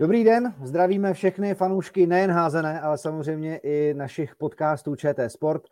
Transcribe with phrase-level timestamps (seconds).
[0.00, 5.62] Dobrý den, zdravíme všechny fanoušky nejen házené, ale samozřejmě i našich podcastů ČT Sport.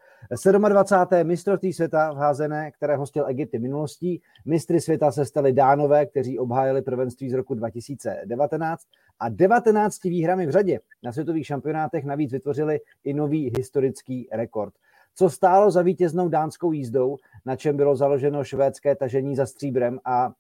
[0.69, 1.27] 27.
[1.29, 4.23] mistrovství světa v házené, které hostil Egypty minulostí.
[4.45, 8.83] Mistry světa se stali Dánové, kteří obhájili prvenství z roku 2019
[9.21, 14.75] a 19 výhrami v řadě na světových šampionátech navíc vytvořili i nový historický rekord.
[15.15, 20.33] Co stálo za vítěznou dánskou jízdou, na čem bylo založeno švédské tažení za stříbrem a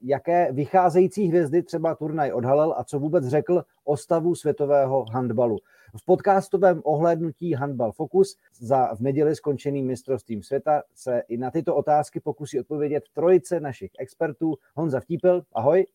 [0.00, 5.58] jaké vycházející hvězdy třeba turnaj odhalil a co vůbec řekl o stavu světového handbalu.
[5.96, 11.76] V podcastovém ohlédnutí Handbal Focus za v neděli skončeným mistrovstvím světa se i na tyto
[11.76, 14.54] otázky pokusí odpovědět trojice našich expertů.
[14.74, 15.86] Honza Vtípil, ahoj.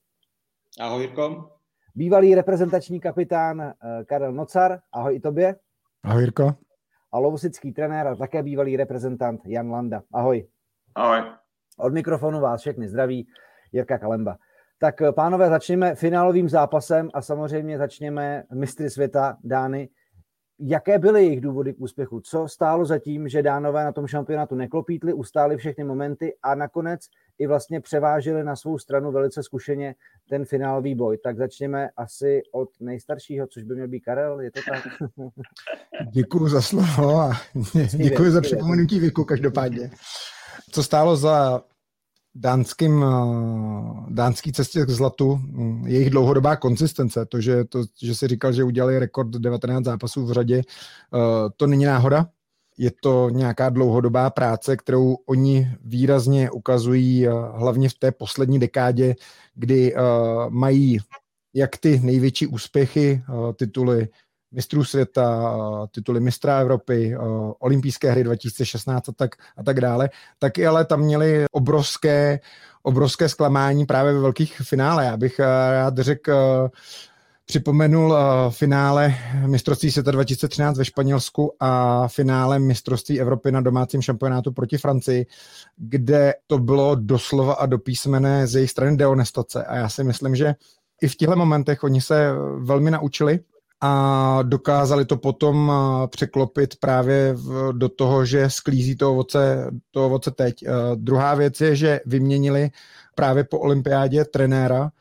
[0.80, 1.52] Ahoj, Jirko.
[1.96, 3.74] Bývalý reprezentační kapitán eh,
[4.06, 5.56] Karel Nocar, ahoj i tobě.
[6.04, 6.56] Ahoj, Jirko.
[7.12, 10.04] A lovosický trenér a také bývalý reprezentant Jan Landa.
[10.14, 10.48] Ahoj.
[10.96, 11.22] Ahoj.
[11.78, 13.28] Od mikrofonu vás všechny zdraví
[13.72, 14.38] Jirka Kalemba.
[14.80, 19.90] Tak eh, pánové, začněme finálovým zápasem a samozřejmě začněme mistry světa Dány.
[20.64, 22.22] Jaké byly jejich důvody k úspěchu?
[22.22, 27.02] Co stálo za tím, že Dánové na tom šampionátu neklopítli, ustáli všechny momenty a nakonec
[27.40, 29.96] i vlastně převážili na svou stranu velice zkušeně
[30.30, 31.18] ten finálový boj.
[31.18, 34.84] Tak začněme asi od nejstaršího, což by měl být Karel, je to tak?
[36.12, 37.32] Děkuji za slovo a
[37.98, 39.92] děkuji za připomenutí věku každopádně.
[40.72, 41.64] Co stálo za
[42.36, 43.08] dánským, eh,
[44.10, 48.64] dánský cestě k zlatu, hm, jejich dlouhodobá konsistence, to, že, to, že si říkal, že
[48.64, 52.28] udělali rekord 19 zápasů v řadě, eh, to není náhoda.
[52.78, 59.16] Je to nějaká dlouhodobá práce, kterou oni výrazně ukazují eh, hlavně v té poslední dekádě,
[59.56, 59.96] kdy
[60.50, 60.98] mají
[61.54, 63.24] jak ty největší úspěchy,
[63.56, 64.08] tituly
[64.52, 65.58] mistrů světa,
[65.92, 67.16] tituly mistra Evropy,
[67.60, 72.40] olympijské hry 2016 a tak, a tak dále, tak ale tam měli obrovské,
[72.84, 75.06] obrovské zklamání právě ve velkých finále.
[75.06, 76.70] Já bych rád řekl,
[77.46, 78.16] připomenul
[78.50, 85.26] finále mistrovství světa 2013 ve Španělsku a finále mistrovství Evropy na domácím šampionátu proti Francii,
[85.78, 89.64] kde to bylo doslova a do písmene z jejich strany deonestace.
[89.66, 90.56] A já si myslím, že
[91.02, 93.40] i v těchto momentech oni se velmi naučili
[93.82, 95.72] a dokázali to potom
[96.08, 97.36] překlopit právě
[97.72, 100.64] do toho, že sklízí to ovoce, to ovoce teď.
[100.96, 102.70] Druhá věc je, že vyměnili
[103.16, 104.92] právě po olympiádě trenéra,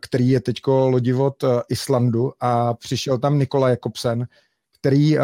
[0.00, 4.26] který je teďko lodivod Islandu a přišel tam Nikola Jakobsen,
[4.80, 5.16] který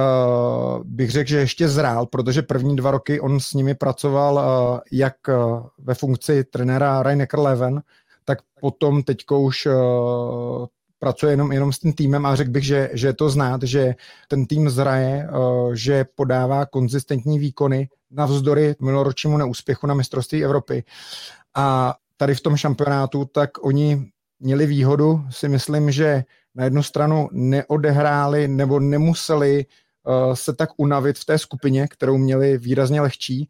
[0.84, 4.41] bych řekl, že ještě zrál, protože první dva roky on s nimi pracoval
[4.93, 5.15] jak
[5.78, 7.83] ve funkci trenéra Reinecker Leven,
[8.25, 9.69] tak potom teďko už
[10.99, 13.95] pracuje jenom, jenom s tím týmem a řekl bych, že, že je to znát, že
[14.29, 20.84] ten tým zraje, eh, že podává konzistentní výkony navzdory minuloročnímu neúspěchu na mistrovství Evropy.
[21.55, 26.25] A tady v tom šampionátu, tak oni měli výhodu, si myslím, že
[26.55, 32.59] na jednu stranu neodehráli nebo nemuseli uh, se tak unavit v té skupině, kterou měli
[32.59, 33.49] výrazně lehčí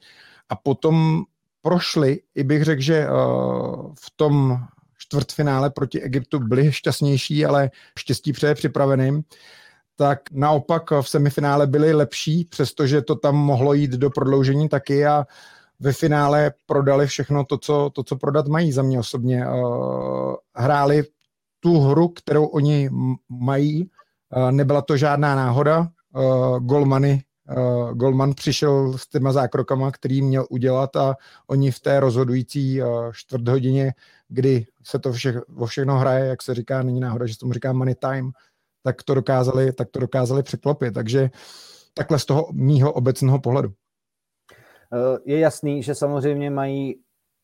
[0.48, 1.24] a potom
[1.62, 3.14] prošli, i bych řekl, že uh,
[4.00, 4.58] v tom
[4.98, 9.22] čtvrtfinále proti Egyptu byli šťastnější, ale štěstí přeje připraveným,
[9.96, 15.26] tak naopak v semifinále byli lepší, přestože to tam mohlo jít do prodloužení taky a
[15.80, 19.46] ve finále prodali všechno to, co, to, co prodat mají za mě osobně.
[20.54, 21.04] Hráli
[21.60, 22.90] tu hru, kterou oni
[23.28, 23.90] mají,
[24.50, 25.88] nebyla to žádná náhoda,
[26.60, 27.22] golmany
[27.56, 31.14] uh, Goldman přišel s těma zákrokama, který měl udělat a
[31.46, 33.92] oni v té rozhodující uh, čtvrt hodině,
[34.28, 37.72] kdy se to vše, o všechno hraje, jak se říká, není náhoda, že tomu říká
[37.72, 38.30] money time,
[38.82, 40.94] tak to dokázali, tak to dokázali překlopit.
[40.94, 41.30] Takže
[41.94, 43.72] takhle z toho mýho obecného pohledu.
[44.92, 47.00] Eh, je jasný, že samozřejmě mají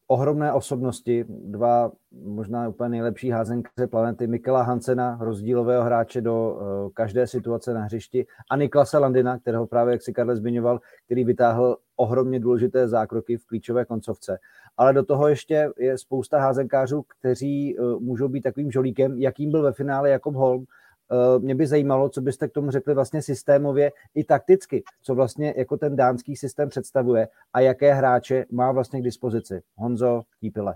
[0.06, 7.26] ohromné osobnosti, dva možná úplně nejlepší házenkaře planety, Mikela Hansena, rozdílového hráče do uh, každé
[7.26, 12.40] situace na hřišti a Niklasa Landina, kterého právě, jak si Karle zmiňoval, který vytáhl ohromně
[12.40, 14.38] důležité zákroky v klíčové koncovce.
[14.76, 19.62] Ale do toho ještě je spousta házenkářů, kteří uh, můžou být takovým žolíkem, jakým byl
[19.62, 20.66] ve finále Jakob Holm,
[21.12, 25.54] Eh, mě by zajímalo, co byste k tomu řekli vlastně systémově i takticky, co vlastně
[25.56, 29.62] jako ten dánský systém představuje a jaké hráče má vlastně k dispozici.
[29.76, 30.74] Honzo Típile.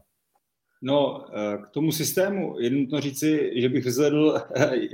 [0.82, 4.40] No, eh, k tomu systému je nutno říci, že bych vyzvedl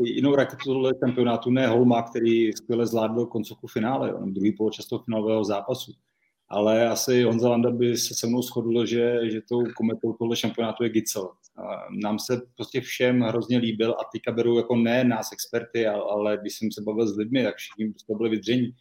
[0.03, 5.03] jinou raketu tohle šampionátu, ne Holma, který skvěle zvládl koncovku finále, jo, druhý poločas toho
[5.05, 5.93] finálového zápasu
[6.53, 10.85] ale asi Honza Landa by se se mnou shodl, že, že tou kometou tohle šampionátu
[10.85, 11.31] je Gicel.
[12.03, 16.55] Nám se prostě všem hrozně líbil a teďka beru jako ne nás experty, ale když
[16.55, 18.75] jsem se bavil s lidmi, tak všichni prostě byli vydření.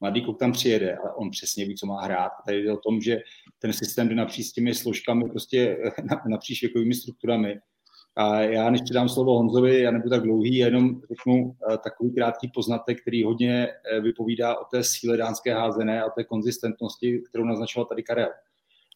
[0.00, 2.32] Mladý kluk tam přijede a on přesně ví, co má hrát.
[2.40, 3.18] A tady jde o tom, že
[3.58, 5.78] ten systém jde napříč s těmi složkami, prostě
[6.30, 7.58] napříč věkovými strukturami
[8.18, 13.00] A já, než předám slovo Honzovi, já nebudu tak dlouhý, jenom řeknu takový krátký poznatek,
[13.00, 13.68] který hodně
[14.00, 18.28] vypovídá o té síle dánské házené a té konzistentnosti, kterou naznačoval tady Karel.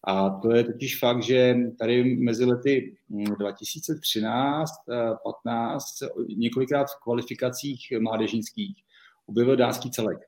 [0.04, 2.96] A to je totiž fakt, že tady mezi lety
[3.38, 5.84] 2013, hm, 15
[6.36, 8.76] několikrát v kvalifikacích mládežnických
[9.26, 10.18] objevil dánský celek.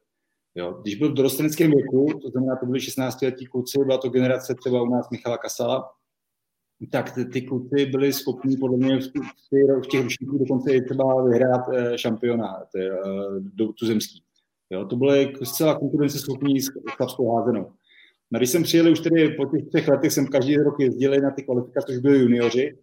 [0.55, 0.79] Jo.
[0.82, 4.55] Když byl v dorosteneckém věku, to znamená, to byli 16 letí kluci, byla to generace
[4.55, 5.91] třeba u nás Michala Kasala,
[6.87, 9.11] tak ty, ty kluci byli schopni podle mě v,
[9.83, 12.91] v těch ročníků dokonce i třeba vyhrát eh, šampionát eh,
[13.41, 14.23] do, tuzemský.
[14.71, 17.73] Jo, to bylo zcela konkurenceschopní s chlapskou házenou.
[18.31, 21.31] No, když jsem přijeli už tedy po těch třech letech, jsem každý rok jezdili na
[21.31, 22.79] ty kvalifikace, už byli junioři,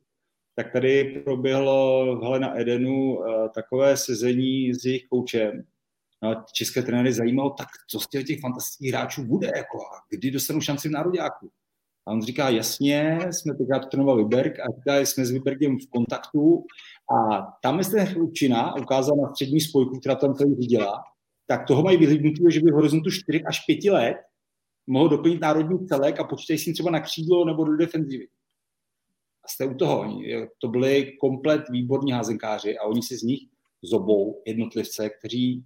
[0.56, 3.26] tak tady proběhlo v na Edenu uh,
[3.56, 5.64] takové sezení s jejich koučem.
[6.24, 10.32] No, české trenéry zajímalo, tak co z těch, těch fantastických hráčů bude, jako, a kdy
[10.32, 11.50] dostanou šanci v nároďáku.
[12.08, 15.90] A on říká, jasně, jsme teďka to trénoval Vyberg a říká, jsme s Vybergem v
[15.90, 16.66] kontaktu
[17.16, 21.04] a tam je ten Chlučina ukázal na střední spojku, která tam celý viděla,
[21.48, 24.18] tak toho mají vyhlídnutí, že by v horizontu 4 až 5 let
[24.88, 28.28] mohl doplnit národní celek a počítej si třeba na křídlo nebo do defenzivy.
[29.44, 30.22] A jste u toho.
[30.58, 33.40] To byli komplet výborní házenkáři a oni si z nich
[33.82, 35.64] zobou jednotlivce, kteří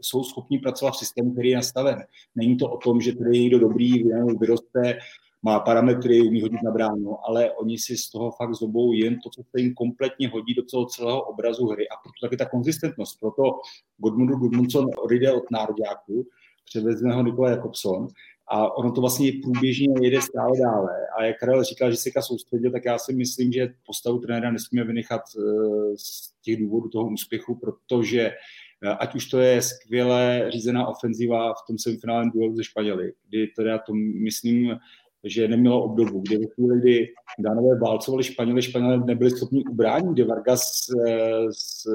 [0.00, 1.98] jsou schopni pracovat v systému, který je nastaven.
[2.34, 4.04] Není to o tom, že tady je někdo dobrý,
[4.40, 4.98] vyroste,
[5.42, 9.30] má parametry, umí hodit na bránu, ale oni si z toho fakt zobou jen to,
[9.30, 13.20] co se jim kompletně hodí do celého, celého obrazu hry a proto taky ta konzistentnost.
[13.20, 13.42] Proto
[13.98, 16.26] Godmundu Gudmundsson odejde od nároďáku,
[16.64, 18.08] převezme ho Nikola Jakobson
[18.50, 20.90] a ono to vlastně průběžně jede stále dále.
[21.18, 24.84] A jak Karel říkal, že se soustředil, tak já si myslím, že postavu trenéra nesmíme
[24.84, 28.20] vynechat eh, z těch důvodů toho úspěchu, protože
[28.82, 33.46] eh, ať už to je skvěle řízená ofenziva v tom semifinálním duelu ze Španěli, kdy
[33.46, 34.76] teda to myslím,
[35.24, 37.06] že nemělo obdobu, kdy ve chvíli, kdy
[37.38, 40.90] Dánové válcovali Španěli, Španělé nebyli schopni ubránit, kdy Vargas s,
[41.50, 41.86] s,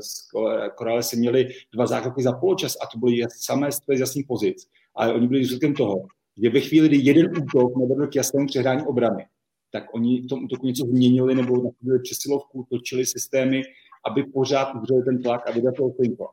[0.00, 0.28] s
[0.74, 5.14] Korále se měli dva zákroky za poločas a to byly samé z jasných pozic ale
[5.14, 6.06] oni byli důsledkem toho,
[6.42, 9.26] že ve chvíli, kdy jeden útok nevedl k jasnému přehrání obrany,
[9.72, 13.62] tak oni v tom útoku něco změnili nebo nasadili přesilovku, točili systémy,
[14.06, 15.90] aby pořád udrželi ten tlak a vydat to.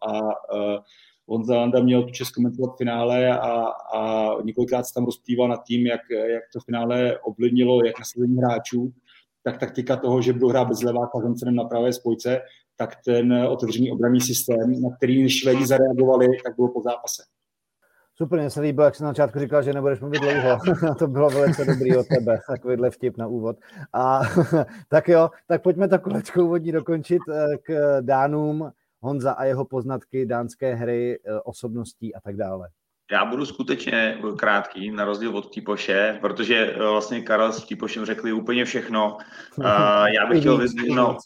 [0.08, 0.80] A uh,
[1.28, 3.66] on Landa měl tu čest komentovat finále a,
[3.96, 8.94] a několikrát se tam rozpíval nad tím, jak, jak to finále ovlivnilo jak nasazení hráčů,
[9.44, 12.42] tak taktika toho, že budou hrát bez leváka s na pravé spojce,
[12.76, 17.24] tak ten otevřený obranný systém, na který Švédi zareagovali, tak bylo po zápase.
[18.16, 20.60] Super, mě se líbilo, jak jsi na začátku říkal, že nebudeš mluvit dlouho.
[21.00, 23.58] to bylo velice dobrý od tebe, takovýhle vtip na úvod.
[23.94, 24.22] A
[24.90, 28.72] tak jo, tak pojďme to kolečko úvodní dokončit eh, k Dánům,
[29.02, 32.70] Honza a jeho poznatky dánské hry, eh, osobností a tak dále.
[33.12, 38.34] Já budu skutečně krátký, na rozdíl od Típoše, protože eh, vlastně Karel s Típošem řekli
[38.34, 39.18] úplně všechno.
[40.16, 41.18] Já bych chtěl vyzdvihnout,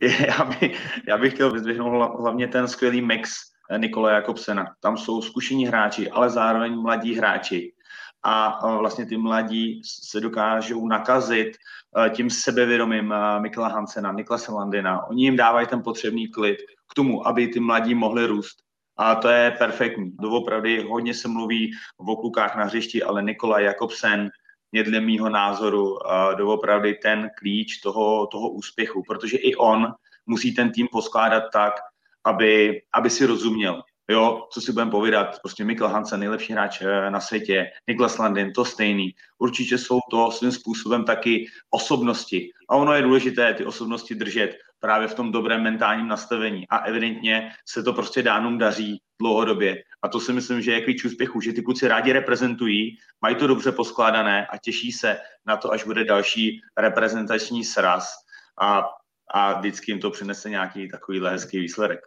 [0.28, 3.30] já bych, já bych chtěl vyzdvihnout hlavně ten skvělý mix
[3.76, 4.66] Nikola Jakobsena.
[4.80, 7.72] Tam jsou zkušení hráči, ale zároveň mladí hráči.
[8.22, 15.06] A vlastně ty mladí se dokážou nakazit e, tím sebevědomím e, Mikla Hansena, Nikla Landina.
[15.06, 16.58] Oni jim dávají ten potřebný klid
[16.92, 18.62] k tomu, aby ty mladí mohli růst.
[18.96, 20.12] A to je perfektní.
[20.20, 24.30] Doopravdy hodně se mluví o klukách na hřišti, ale Nikola Jakobsen
[24.72, 25.98] je dle mýho názoru
[26.36, 29.94] doopravdy ten klíč toho, toho úspěchu, protože i on
[30.26, 31.74] musí ten tým poskládat tak,
[32.24, 33.82] aby, aby si rozuměl.
[34.10, 38.52] Jo, co si budeme povídat, prostě Mikkel Hansen, nejlepší hráč eh, na světě, Niklas Landin,
[38.52, 39.14] to stejný.
[39.38, 42.50] Určitě jsou to svým způsobem taky osobnosti.
[42.68, 46.68] A ono je důležité ty osobnosti držet právě v tom dobrém mentálním nastavení.
[46.68, 49.82] A evidentně se to prostě dánům daří dlouhodobě.
[50.02, 53.46] A to si myslím, že je klíč úspěchu, že ty kluci rádi reprezentují, mají to
[53.46, 58.14] dobře poskládané a těší se na to, až bude další reprezentační sraz.
[58.60, 58.82] A
[59.34, 62.00] a vždycky jim to přinese nějaký takový hezký výsledek.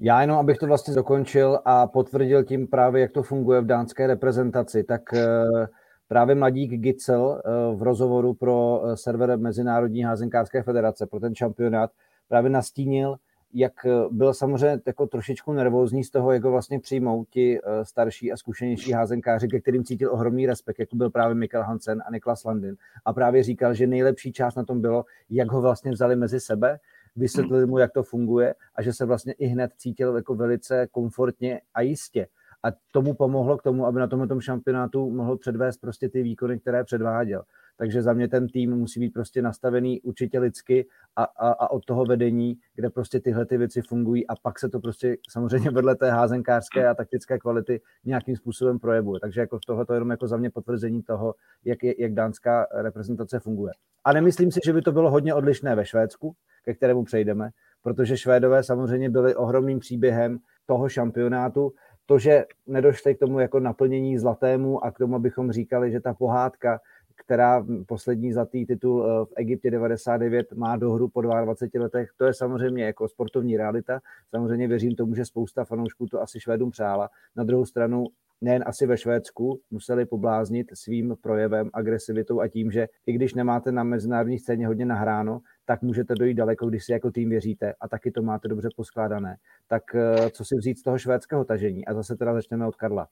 [0.00, 4.06] Já jenom, abych to vlastně dokončil a potvrdil tím právě, jak to funguje v dánské
[4.06, 5.66] reprezentaci, tak eh,
[6.10, 11.90] právě mladík Gitzel eh, v rozhovoru pro eh, server Mezinárodní házenkářské federace, pro ten šampionát,
[12.28, 13.16] právě nastínil,
[13.54, 13.72] jak
[14.10, 18.92] byl samozřejmě jako trošičku nervózní z toho, jak ho vlastně přijmou ti starší a zkušenější
[18.92, 22.76] házenkáři, ke kterým cítil ohromný respekt, jako byl právě Mikkel Hansen a Niklas Landin.
[23.04, 26.78] A právě říkal, že nejlepší část na tom bylo, jak ho vlastně vzali mezi sebe,
[27.16, 31.60] vysvětlili mu, jak to funguje a že se vlastně i hned cítil jako velice komfortně
[31.74, 32.26] a jistě.
[32.64, 36.84] A tomu pomohlo k tomu, aby na tomto šampionátu mohl předvést prostě ty výkony, které
[36.84, 37.42] předváděl.
[37.76, 40.86] takže za mě ten tým musí být prostě nastavený určitě lidsky
[41.16, 44.68] a, a, a od toho vedení, kde prostě tyhle ty věci fungují a pak se
[44.68, 49.20] to prostě samozřejmě vedle té házenkářské a taktické kvality nějakým způsobem projevuje.
[49.20, 53.40] Takže jako tohle to jenom jako za mě potvrzení toho, jak, je, jak dánská reprezentace
[53.40, 53.72] funguje.
[54.04, 56.32] A nemyslím si, že by to bylo hodně odlišné ve Švédsku,
[56.64, 57.50] ke kterému přejdeme,
[57.82, 61.72] protože Švédové samozřejmě byli ohromným příběhem toho šampionátu.
[62.10, 66.14] To, že nedošli k tomu jako naplnění zlatému a k tomu, abychom říkali, že ta
[66.14, 66.80] pohádka,
[67.16, 72.34] která poslední zlatý titul eh, v Egyptě 99 má dohru po 22 letech, to je
[72.34, 74.00] samozřejmě jako sportovní realita.
[74.30, 77.08] Samozřejmě věřím tomu, že spousta fanoušků to asi Švédům přála.
[77.36, 78.06] Na druhou stranu
[78.40, 83.72] nejen asi ve Švédsku museli pobláznit svým projevem, agresivitou a tím, že i když nemáte
[83.72, 85.40] na mezinárodní scéně hodně nahráno,
[85.70, 89.36] tak můžete dojít daleko, když si jako tým věříte a taky to máte dobře poskládané.
[89.68, 91.86] Tak eh, co si vzít z toho švédského tažení?
[91.86, 93.08] A zase teda začneme od Karla.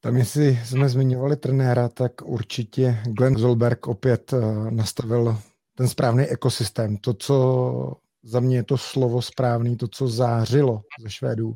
[0.00, 5.38] Tam, jestli jsme zmiňovali trenéra, tak určitě Glenn Zolberg opět eh, nastavil
[5.74, 6.96] ten správný ekosystém.
[6.96, 11.54] To, co za mě je to slovo správný, to, co zářilo ze Švédů,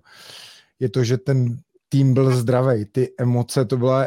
[0.80, 1.58] je to, že ten
[1.88, 4.06] tým byl zdravý, ty emoce, to byla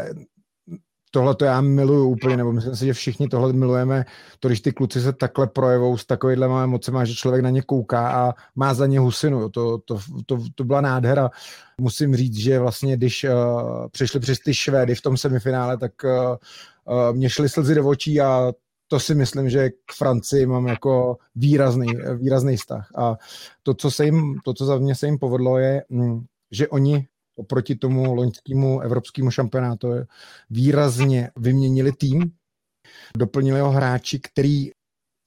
[1.15, 4.05] tohle to já miluju úplně, nebo myslím si, že všichni tohle milujeme,
[4.39, 8.11] to když ty kluci se takhle projevou s takovýhle emocemi, že člověk na ně kouká
[8.11, 11.29] a má za ně husinu, to, to, to, to byla nádhera.
[11.77, 13.31] Musím říct, že vlastně, když uh,
[13.91, 18.21] přišli přes ty Švédy v tom semifinále, tak uh, uh, mě šly slzy do očí
[18.21, 18.51] a
[18.87, 22.89] to si myslím, že k Francii mám jako výrazný, výrazný vztah.
[22.97, 23.17] A
[23.63, 27.07] to, co, se jim, to, co za mě se jim povedlo, je, mm, že oni
[27.35, 29.87] oproti tomu loňskému evropskému šampionátu
[30.49, 32.31] výrazně vyměnili tým,
[33.17, 34.69] doplnili ho hráči, který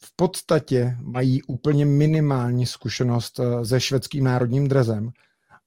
[0.04, 5.10] v podstatě mají úplně minimální zkušenost eh, se švédským národním drezem,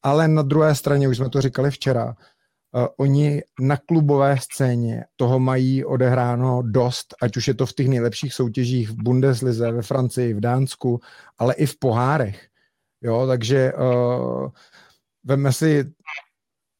[0.03, 5.39] ale na druhé straně, už jsme to říkali včera, uh, oni na klubové scéně toho
[5.39, 10.33] mají odehráno dost, ať už je to v těch nejlepších soutěžích v Bundeslize, ve Francii,
[10.33, 10.99] v Dánsku,
[11.37, 12.47] ale i v pohárech.
[13.01, 14.49] Jo, takže uh,
[15.23, 15.91] veme si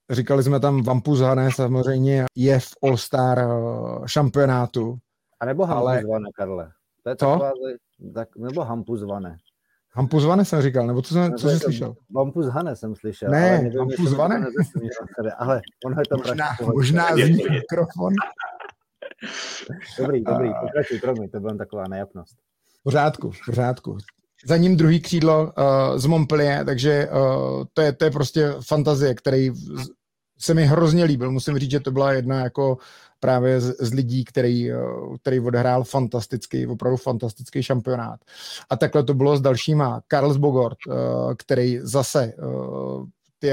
[0.10, 4.98] Říkali jsme tam Vampuzhané samozřejmě je v All-Star eh, šampionátu.
[5.40, 6.32] A nebo Hampuzvané, ale...
[6.36, 6.72] Karle.
[7.04, 7.26] To je to?
[7.26, 7.52] Taková,
[8.14, 9.38] tak, nebo Hampuzvané.
[9.92, 11.96] Hampuzvané jsem říkal, nebo co, jsem, co jsi slyšel?
[12.16, 13.30] Vampuzhané jsem slyšel.
[13.30, 14.46] Ne, ale Hampuzvané?
[15.38, 18.14] ale ono je to možná, možná zní mikrofon.
[20.00, 22.36] dobrý, dobrý, pokračuj, promiň, to byla taková nejapnost.
[22.80, 23.98] V pořádku, v pořádku.
[24.46, 29.16] Za ním druhý křídlo uh, z Montpellier, takže uh, to, je, to je prostě fantazie,
[29.16, 29.52] který
[30.40, 31.32] se mi hrozně líbil.
[31.32, 32.78] Musím říct, že to byla jedna jako
[33.20, 34.78] právě z, z lidí, který, eh,
[35.22, 38.20] který odehrál fantastický, opravdu fantastický šampionát.
[38.70, 40.02] A takhle to bylo s dalšíma.
[40.08, 40.94] Karls Bogort, eh,
[41.36, 42.34] který zase eh,
[43.40, 43.50] ty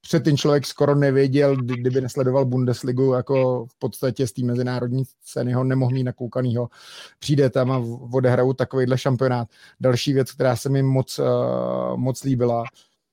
[0.00, 5.64] předtím člověk skoro nevěděl, kdyby nesledoval Bundesligu, jako v podstatě z té mezinárodní scény ho
[5.64, 6.68] nemohl mít nakoukanýho.
[7.18, 9.48] Přijde tam a odehrajou takovýhle šampionát.
[9.80, 11.20] Další věc, která se mi moc,
[11.96, 12.64] moc líbila,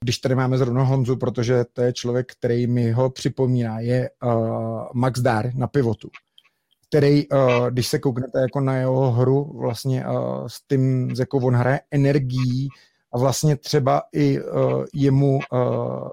[0.10, 4.32] když tady máme zrovna Honzu, protože to je člověk, který mi ho připomíná, je uh,
[4.94, 6.10] Max Dar na pivotu,
[6.88, 11.46] který, uh, když se kouknete jako na jeho hru, vlastně uh, s tím, s jakou
[11.46, 12.68] on hraje energií
[13.14, 16.10] a vlastně třeba i uh, jemu uh,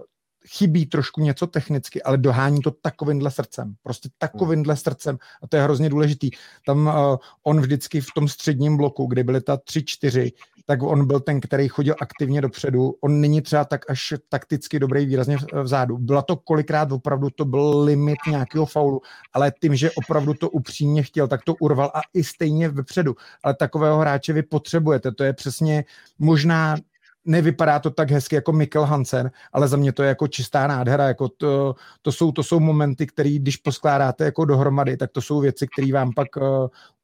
[0.49, 3.75] chybí trošku něco technicky, ale dohání to takovýmhle srdcem.
[3.83, 5.19] Prostě takovýmhle srdcem.
[5.43, 6.31] A to je hrozně důležitý.
[6.67, 10.33] Tam uh, on vždycky v tom středním bloku, kde byly ta tři, čtyři,
[10.67, 12.95] tak on byl ten, který chodil aktivně dopředu.
[13.01, 15.99] On není třeba tak až takticky dobrý výrazně vzadu.
[15.99, 19.01] Byla to kolikrát opravdu, to byl limit nějakého faulu,
[19.33, 23.15] ale tím, že opravdu to upřímně chtěl, tak to urval a i stejně vepředu.
[23.43, 25.13] Ale takového hráče vy potřebujete.
[25.13, 25.85] To je přesně
[26.19, 26.77] možná
[27.27, 31.09] nevypadá to tak hezky jako Mikkel Hansen, ale za mě to je jako čistá nádhera,
[31.09, 35.41] jako to, to, jsou, to jsou momenty, které když poskládáte jako dohromady, tak to jsou
[35.41, 36.43] věci, které vám pak uh,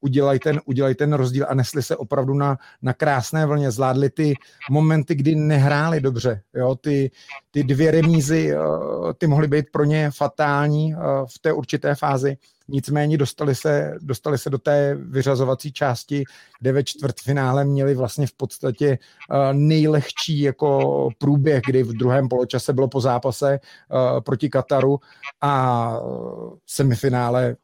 [0.00, 4.34] udělají ten, udělají ten rozdíl a nesli se opravdu na, na krásné vlně, zvládli ty
[4.70, 7.10] momenty, kdy nehráli dobře, jo, ty,
[7.50, 12.36] ty dvě remízy, uh, ty mohly být pro ně fatální uh, v té určité fázi,
[12.72, 16.24] Nicméně dostali se, dostali se do té vyřazovací části,
[16.60, 18.98] kde ve čtvrtfinále měli vlastně v podstatě
[19.30, 24.98] uh, nejlehčí jako průběh, kdy v druhém poločase bylo po zápase uh, proti Kataru
[25.40, 25.92] a
[26.66, 27.56] semifinále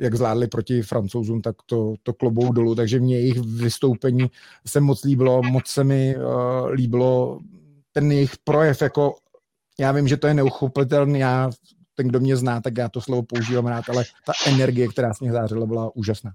[0.00, 4.30] jak zvládli proti francouzům, tak to, to klobou dolů, takže mě jejich vystoupení
[4.66, 7.40] se moc líbilo, moc se mi uh, líbilo
[7.92, 9.14] ten jejich projev, jako
[9.80, 11.50] já vím, že to je neuchopitelný, já
[11.98, 15.20] ten, kdo mě zná, tak já to slovo používám rád, ale ta energie, která z
[15.20, 16.30] nich zářila, byla úžasná.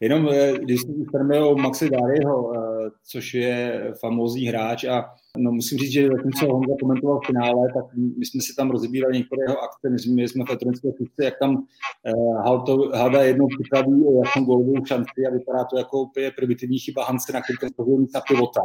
[0.00, 0.80] Jenom eh, když
[1.10, 5.04] firmy o Maxi Dariho, eh, což je famózní hráč a
[5.38, 7.84] no, musím říct, že zatímco Honza komentoval v finále, tak
[8.18, 11.34] my jsme si tam rozbírali některé jeho akce, my jsme, jsme v elektronické fikci, jak
[11.38, 17.04] tam uh, Halda jednou připraví jasnou golovou šanci a vypadá to jako úplně primitivní chyba
[17.04, 18.60] Hanse, na který to na pivota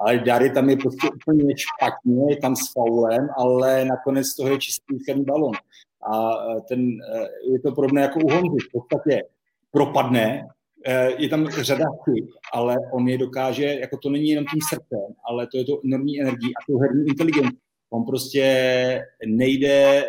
[0.00, 4.58] ale Dary tam je prostě úplně špatně, je tam s faulem, ale nakonec toho je
[4.58, 5.52] čistý výsledný balon.
[6.12, 6.30] A
[6.68, 6.80] ten,
[7.52, 8.56] je to podobné jako u Honzy.
[8.68, 9.22] V podstatě
[9.70, 10.48] propadne,
[11.16, 15.46] je tam řada chyb, ale on je dokáže, jako to není jenom tím srdcem, ale
[15.46, 17.56] to je to enormní energií a to herní inteligenci.
[17.92, 18.44] On prostě
[19.26, 20.04] nejde,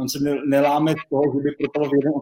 [0.00, 0.18] on se
[0.48, 2.12] neláme z toho, že by propadl v jeden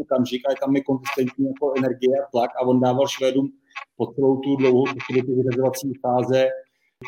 [0.00, 3.52] okamžik, ale tam je konzistentní jako energie a tlak a on dával Švédům
[3.96, 4.84] po celou tu dlouhou
[5.26, 6.48] tu vyřazovací fáze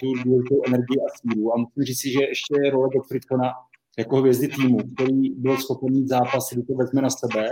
[0.01, 1.55] tu důležitou energii a sílu.
[1.55, 3.53] A musím říct si, že ještě je role Gottfriedkona
[3.99, 7.51] jako hvězdy týmu, který byl schopen mít zápas, kdy to vezme na sebe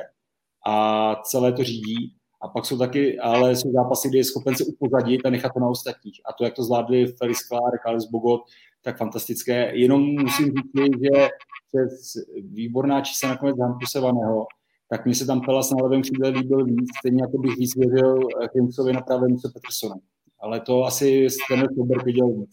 [0.67, 2.17] a celé to řídí.
[2.43, 5.61] A pak jsou taky, ale jsou zápasy, kdy je schopen se upozadit a nechat to
[5.61, 6.21] na ostatních.
[6.27, 8.41] A to, jak to zvládli Felix Clark, Alex Bogot,
[8.83, 9.77] tak fantastické.
[9.77, 11.29] Jenom musím říct, že
[11.69, 12.13] přes
[12.43, 14.47] výborná čísla nakonec Hampusovaného,
[14.91, 18.19] tak mi se tam Pelas na levém křídle líbil víc, stejně jako bych víc věřil
[18.53, 19.95] Krimcovi na pravém místo Petersona.
[20.41, 22.51] Ale to asi ten Sober viděl víc.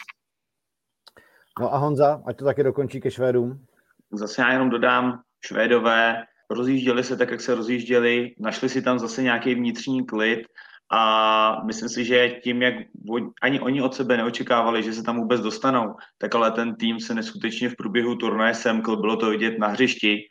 [1.60, 3.66] No a Honza, ať to taky dokončí ke Švédům.
[4.12, 9.24] Zase já jenom dodám, Švédové rozjížděli se tak, jak se rozjížděli, našli si tam zase
[9.24, 10.40] nějaký vnitřní klid
[10.92, 12.74] a myslím si, že tím, jak
[13.42, 17.14] ani oni od sebe neočekávali, že se tam vůbec dostanou, tak ale ten tým se
[17.14, 20.28] neskutečně v průběhu turnaje semkl, bylo to vidět na hřišti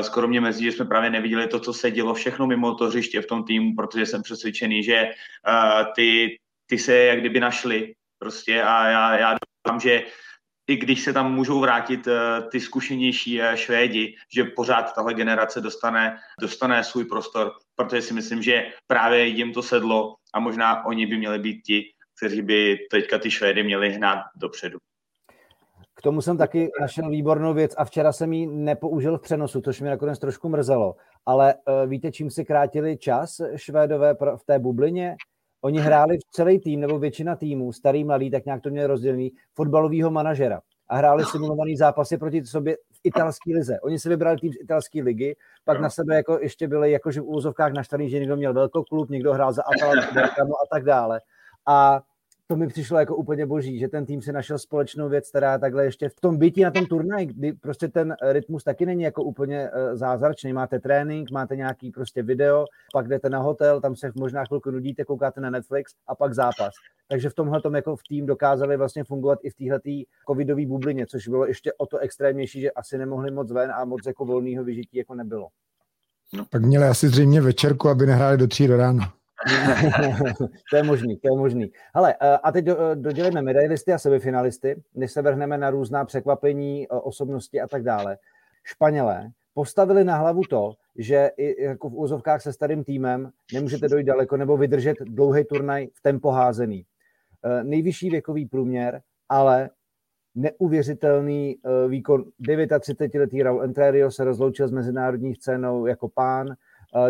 [0.00, 3.20] skoro mě mezi, že jsme právě neviděli to, co se dělo všechno mimo to hřiště
[3.20, 5.10] v tom týmu, protože jsem přesvědčený, že
[5.94, 10.02] ty, ty se jak kdyby našli prostě a já, já doufám, že
[10.68, 12.12] i když se tam můžou vrátit uh,
[12.50, 18.42] ty zkušenější uh, Švédi, že pořád tahle generace dostane, dostane svůj prostor, protože si myslím,
[18.42, 23.18] že právě jim to sedlo a možná oni by měli být ti, kteří by teďka
[23.18, 24.78] ty Švédy měli hnát dopředu.
[25.98, 29.80] K tomu jsem taky našel výbornou věc a včera jsem ji nepoužil v přenosu, což
[29.80, 30.96] mě nakonec trošku mrzelo.
[31.26, 35.16] Ale uh, víte, čím si krátili čas Švédové v té bublině?
[35.60, 39.32] Oni hráli v celý tým, nebo většina týmů, starý, mladý, tak nějak to měli rozdělený,
[39.54, 40.60] fotbalového manažera.
[40.88, 43.80] A hráli simulovaný zápasy proti sobě v italské lize.
[43.80, 47.28] Oni si vybrali tým z italské ligy, pak na sebe jako ještě byli jakože v
[47.28, 51.20] úzovkách naštvaný, že někdo měl velkou klub, někdo hrál za Atalantu a tak dále.
[51.66, 52.02] A
[52.50, 55.84] to mi přišlo jako úplně boží, že ten tým si našel společnou věc, která takhle
[55.84, 59.70] ještě v tom bytí na tom turnaji, kdy prostě ten rytmus taky není jako úplně
[59.70, 60.52] uh, zázračný.
[60.52, 65.04] Máte trénink, máte nějaký prostě video, pak jdete na hotel, tam se možná chvilku nudíte,
[65.04, 66.74] koukáte na Netflix a pak zápas.
[67.08, 69.80] Takže v tomhle tom jako v tým dokázali vlastně fungovat i v téhle
[70.28, 74.06] covidové bublině, což bylo ještě o to extrémnější, že asi nemohli moc ven a moc
[74.06, 75.48] jako volného vyžití jako nebylo.
[76.34, 76.44] No.
[76.50, 79.17] Pak měli asi zřejmě večerku, aby nehráli do tří do rána.
[80.70, 81.72] to je možný, to je možný.
[81.94, 86.04] Hele, eh, a teď do, eh, dodělíme medailisty a semifinalisty, než se vrhneme na různá
[86.04, 88.18] překvapení, eh, osobnosti a tak dále.
[88.64, 94.04] Španělé postavili na hlavu to, že i jako v úzovkách se starým týmem nemůžete dojít
[94.04, 96.84] daleko nebo vydržet dlouhý turnaj v tempo házený.
[97.62, 99.70] Nejvyšší věkový průměr, ale
[100.34, 101.56] neuvěřitelný
[101.88, 106.54] výkon 39-letý Raul Entrerio se rozloučil s mezinárodní scénou jako pán,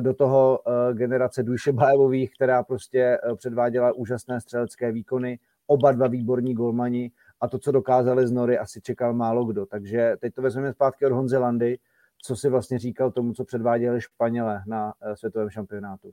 [0.00, 6.54] do toho e, generace Bajevových, která prostě e, předváděla úžasné střelecké výkony, oba dva výborní
[6.54, 7.10] golmani
[7.40, 9.66] a to, co dokázali z Nory, asi čekal málo kdo.
[9.66, 11.78] Takže teď to vezmeme zpátky od Honzy Landy,
[12.22, 16.10] co si vlastně říkal tomu, co předváděli Španěle na světovém šampionátu.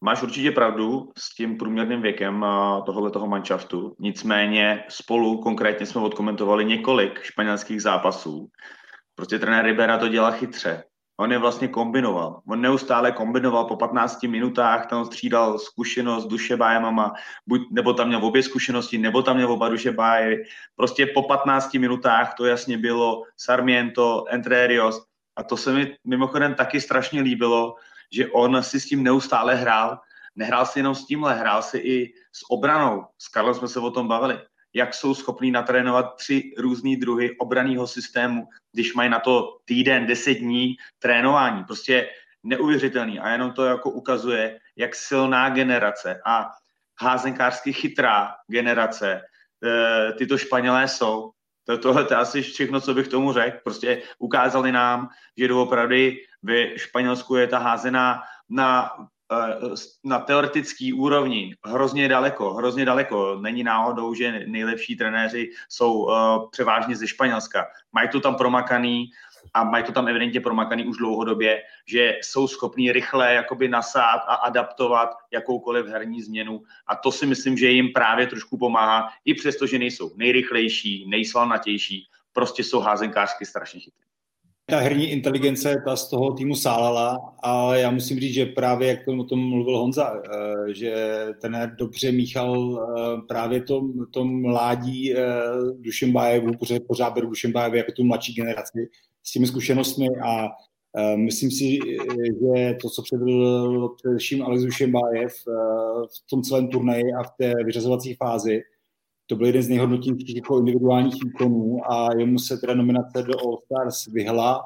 [0.00, 2.46] Máš určitě pravdu s tím průměrným věkem
[2.86, 3.96] tohoto manšaftu.
[3.98, 8.48] Nicméně spolu konkrétně jsme odkomentovali několik španělských zápasů.
[9.14, 10.84] Prostě trenér Ribera to dělá chytře.
[11.16, 12.42] On je vlastně kombinoval.
[12.48, 17.14] On neustále kombinoval po 15 minutách, tam střídal zkušenost duše bájemama,
[17.46, 20.44] buď, nebo tam měl obě zkušenosti, nebo tam měl oba duše báje.
[20.76, 26.80] Prostě po 15 minutách to jasně bylo Sarmiento, Entrerios a to se mi mimochodem taky
[26.80, 27.74] strašně líbilo,
[28.10, 29.98] že on si s tím neustále hrál.
[30.36, 33.06] Nehrál si jenom s tímhle, hrál si i s obranou.
[33.18, 34.38] S Karlem jsme se o tom bavili
[34.74, 40.34] jak jsou schopní natrénovat tři různé druhy obraného systému, když mají na to týden, deset
[40.34, 41.64] dní trénování.
[41.64, 42.08] Prostě
[42.42, 43.20] neuvěřitelný.
[43.20, 46.50] A jenom to jako ukazuje, jak silná generace a
[47.00, 51.30] házenkářsky chytrá generace e, tyto Španělé jsou.
[51.66, 53.58] To, tohle je asi všechno, co bych tomu řekl.
[53.64, 55.08] Prostě ukázali nám,
[55.38, 59.06] že doopravdy ve Španělsku je ta házená na Eh,
[60.04, 63.38] na teoretický úrovni hrozně daleko, hrozně daleko.
[63.40, 66.12] Není náhodou, že nejlepší trenéři jsou uh,
[66.50, 67.66] převážně ze Španělska.
[67.92, 69.10] Mají to tam promakaný,
[69.54, 74.34] a mají to tam evidentně promakaný už dlouhodobě, že jsou schopní rychle jakoby nasát a
[74.34, 79.66] adaptovat jakoukoliv herní změnu a to si myslím, že jim právě trošku pomáhá, i přesto,
[79.66, 84.03] že nejsou nejrychlejší, nejsvalnatější, prostě jsou házenkářsky strašně chytrý
[84.66, 89.08] ta herní inteligence ta z toho týmu sálala, ale já musím říct, že právě jak
[89.08, 95.24] o tom mluvil Honza, eh, že ten dobře míchal eh, právě to, to mládí eh,
[95.78, 98.88] Dušenbájevu, protože pořád beru Dušenbájevu jako tu mladší generaci
[99.22, 100.48] s těmi zkušenostmi a
[101.16, 101.78] myslím si,
[102.28, 105.32] že to, co předvedl především Alex Dušenbájev
[106.06, 108.62] v tom celém turnaji a v té vyřazovací fázi,
[109.26, 113.58] to byl jeden z nejhodnotnějších jako individuálních výkonů a jemu se teda nominace do All
[113.64, 114.60] Stars vyhla,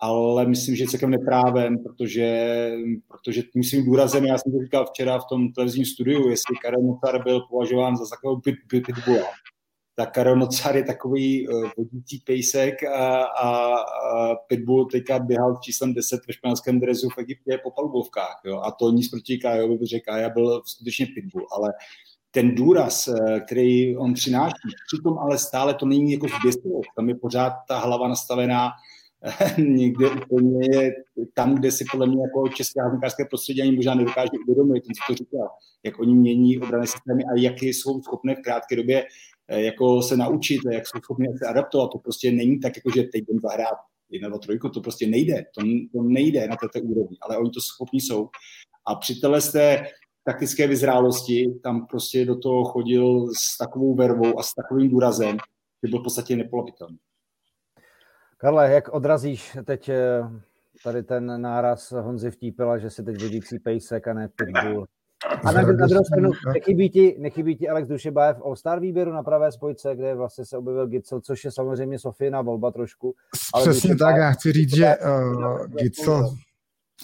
[0.00, 2.70] ale myslím, že celkem neprávem, protože,
[3.08, 6.82] protože tím svým důrazem, já jsem to říkal včera v tom televizním studiu, jestli Karel
[6.82, 9.26] Nocar byl považován za takového pit, pit, pitbulla,
[9.96, 15.60] tak Karel Nocar je takový uh, vodící pejsek a, a, a Pitbull teďka běhal v
[15.60, 18.40] číslem 10 ve španělském drezu v Egyptě po palubovkách.
[18.44, 18.60] Jo?
[18.60, 21.72] A to nic proti Kajovi, protože Kaja byl skutečně Pitbull, ale
[22.34, 27.14] ten důraz, eh, který on přináší, přitom ale stále to není jako zběsilost, tam je
[27.14, 28.70] pořád ta hlava nastavená
[29.24, 30.92] eh, někde úplně
[31.34, 35.12] tam, kde si podle mě jako české haznikářské prostředí ani možná nedokáže uvědomit, ten co
[35.12, 35.48] to říkal,
[35.84, 39.04] jak oni mění obrané systémy a jak jsou schopné v krátké době
[39.48, 41.90] eh, jako se naučit, jak jsou schopni se adaptovat.
[41.92, 43.78] To prostě není tak, jako že teď jdem zahrát
[44.10, 45.44] jedna, dva, trojku, to prostě nejde.
[45.54, 45.60] To,
[45.92, 48.28] to nejde na této úrovni, ale oni to schopni jsou.
[48.86, 49.40] A při téhle
[50.24, 55.36] taktické vyzrálosti, tam prostě do toho chodil s takovou vervou a s takovým důrazem,
[55.84, 56.98] že byl v podstatě nepolovitelný.
[58.36, 60.20] Karle, jak odrazíš teď eh,
[60.84, 64.86] tady ten náraz Honzy Vtípila, že si teď vodící pejsek a ne pitbull?
[65.44, 69.22] A na, na druhou stranu, nechybí ti, nechybí ti Alex Dušebajev v All-Star výběru na
[69.22, 73.14] pravé spojce, kde vlastně se objevil Gitzel, což je samozřejmě Sofina volba trošku.
[73.54, 76.34] Ale Přesně tak, já chci říct, že uh, Gitzel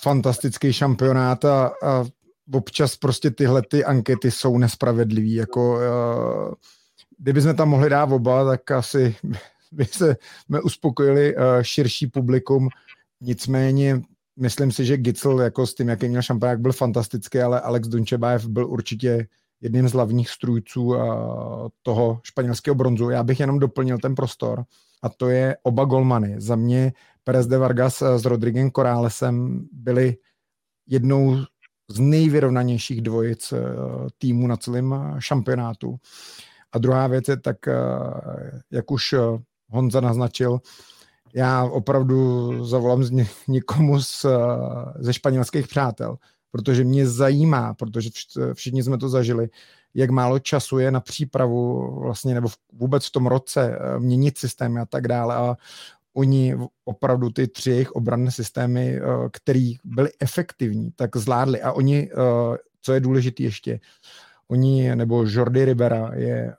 [0.03, 2.05] fantastický šampionát a, a
[2.53, 5.35] občas prostě tyhle ty ankety jsou nespravedlivý.
[5.35, 6.55] Jako, uh,
[7.19, 9.17] kdyby jsme tam mohli dát oba, tak asi
[9.73, 12.69] by se jsme uspokojili uh, širší publikum.
[13.21, 14.03] Nicméně
[14.37, 18.47] myslím si, že Gitzel jako s tím, jaký měl šampionák, byl fantastický, ale Alex Dunčebájev
[18.47, 19.27] byl určitě
[19.61, 20.99] jedním z hlavních strůjců uh,
[21.83, 23.11] toho španělského bronzu.
[23.11, 24.65] Já bych jenom doplnil ten prostor
[25.03, 26.35] a to je oba golmany.
[26.39, 26.93] Za mě
[27.25, 30.17] Perez de Vargas s Rodriguem Corálesem byli
[30.87, 31.37] jednou
[31.90, 33.59] z nejvyrovnanějších dvojic eh,
[34.18, 35.96] týmu na celém eh, šampionátu.
[36.72, 37.74] A druhá věc je tak, eh,
[38.70, 39.14] jak už
[39.68, 40.59] Honza naznačil,
[41.35, 43.11] já opravdu zavolám z
[43.48, 44.26] někomu z,
[44.98, 46.16] ze španělských přátel,
[46.50, 48.11] protože mě zajímá, protože
[48.55, 49.48] všichni jsme to zažili,
[49.94, 54.87] jak málo času je na přípravu vlastně, nebo vůbec v tom roce měnit systémy a
[54.87, 55.35] tak dále.
[55.35, 55.57] A
[56.14, 59.01] oni opravdu ty tři jejich obranné systémy, eh,
[59.33, 61.62] které byly efektivní, tak zvládli.
[61.62, 63.81] A oni, eh, co je důležité ještě,
[64.49, 66.55] oni, nebo Jordi Ribera je eh,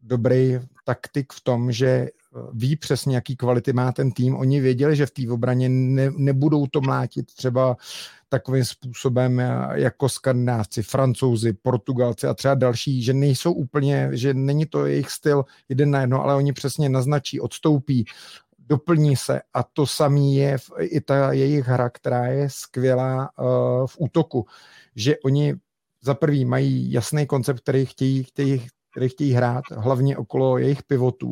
[0.00, 2.08] dobrý taktik v tom, že
[2.52, 4.36] ví přesně, jaký kvality má ten tým.
[4.36, 7.76] Oni věděli, že v té obraně ne, nebudou to mlátit třeba
[8.28, 9.42] takovým způsobem
[9.72, 15.44] jako skandinávci, francouzi, portugalci a třeba další, že nejsou úplně, že není to jejich styl
[15.68, 18.04] jeden na jedno, ale oni přesně naznačí, odstoupí,
[18.58, 23.46] doplní se a to samý je v, i ta jejich hra, která je skvělá uh,
[23.86, 24.46] v útoku,
[24.96, 25.54] že oni
[26.02, 31.30] za prvý mají jasný koncept, který chtějí, chtějí, který chtějí hrát, hlavně okolo jejich pivotů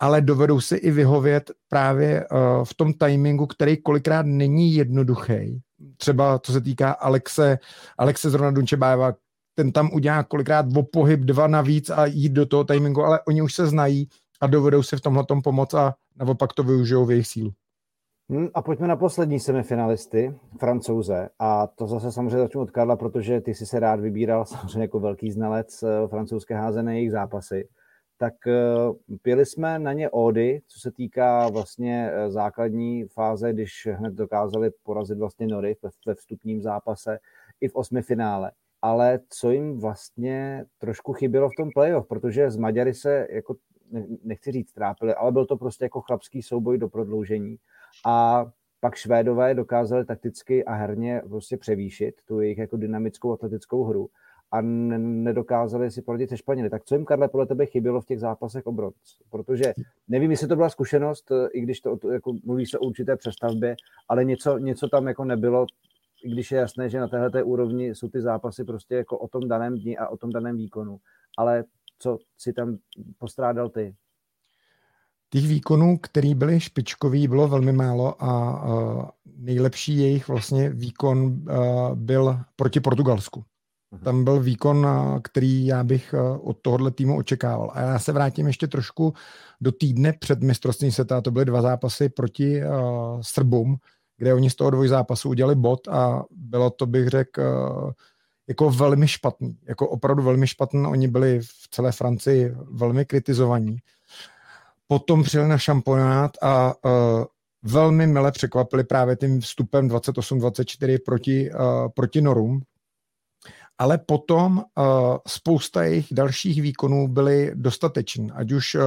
[0.00, 5.60] ale dovedou si i vyhovět právě uh, v tom timingu, který kolikrát není jednoduchý.
[5.96, 7.58] Třeba co se týká Alexe,
[7.98, 9.12] Alexe zrovna Dunčebájeva,
[9.54, 13.42] ten tam udělá kolikrát o pohyb dva navíc a jít do toho timingu, ale oni
[13.42, 14.08] už se znají
[14.40, 17.52] a dovedou si v tomhle tom pomoct a naopak to využijou v jejich sílu.
[18.30, 21.28] Hmm, a pojďme na poslední semifinalisty, Francouze.
[21.38, 25.00] A to zase samozřejmě začnu od Karla, protože ty jsi se rád vybíral samozřejmě jako
[25.00, 27.68] velký znalec eh, francouzské házené jejich zápasy
[28.18, 28.54] tak eh,
[29.22, 34.70] pěli jsme na ně ódy, co se týká vlastně eh, základní fáze, když hned dokázali
[34.82, 35.76] porazit vlastně Nory
[36.06, 37.18] ve vstupním zápase
[37.60, 38.52] i v osmi finále.
[38.82, 43.56] Ale co jim vlastně trošku chybělo v tom playoff, protože z Maďary se jako
[44.24, 47.56] nechci říct trápili, ale byl to prostě jako chlapský souboj do prodloužení
[48.06, 48.46] a
[48.80, 54.10] pak Švédové dokázali takticky a herně prostě převýšit tu jejich jako dynamickou atletickou hru
[54.52, 56.70] a nedokázali si poradit se Španěli.
[56.70, 58.94] Tak co jim, Karle, podle tebe chybělo v těch zápasech o bronz?
[59.30, 59.74] Protože
[60.08, 63.76] nevím, jestli to byla zkušenost, i když to, jako mluví se o určité přestavbě,
[64.08, 65.66] ale něco, něco tam jako nebylo,
[66.24, 69.48] i když je jasné, že na téhle úrovni jsou ty zápasy prostě jako o tom
[69.48, 70.98] daném dni a o tom daném výkonu.
[71.38, 71.64] Ale
[71.98, 72.76] co si tam
[73.18, 73.94] postrádal ty?
[75.30, 81.44] Těch výkonů, který byly špičkový, bylo velmi málo a nejlepší jejich vlastně výkon
[81.94, 83.44] byl proti Portugalsku.
[83.90, 84.04] Mhm.
[84.04, 84.86] Tam byl výkon,
[85.22, 87.70] který já bych od tohohle týmu očekával.
[87.74, 89.14] A já se vrátím ještě trošku
[89.60, 91.20] do týdne před mistrovstvím světa.
[91.20, 93.76] To byly dva zápasy proti uh, Srbům,
[94.16, 97.90] kde oni z toho dvoj zápasu udělali bod a bylo to, bych řekl, uh,
[98.48, 99.58] jako velmi špatný.
[99.64, 100.86] Jako opravdu velmi špatný.
[100.86, 103.78] Oni byli v celé Francii velmi kritizovaní.
[104.88, 107.24] Potom přijeli na šampionát a uh,
[107.62, 112.62] velmi mile překvapili právě tím vstupem 28-24 proti, uh, proti Norům,
[113.78, 114.84] ale potom uh,
[115.26, 118.82] spousta jejich dalších výkonů byly dostatečné, ať už uh,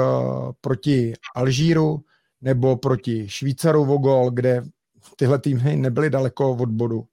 [0.62, 2.02] proti Alžíru
[2.41, 4.63] nebo proti Švýcaru Vogol, kde
[5.15, 7.04] tyhle týmy nebyly daleko od bodu.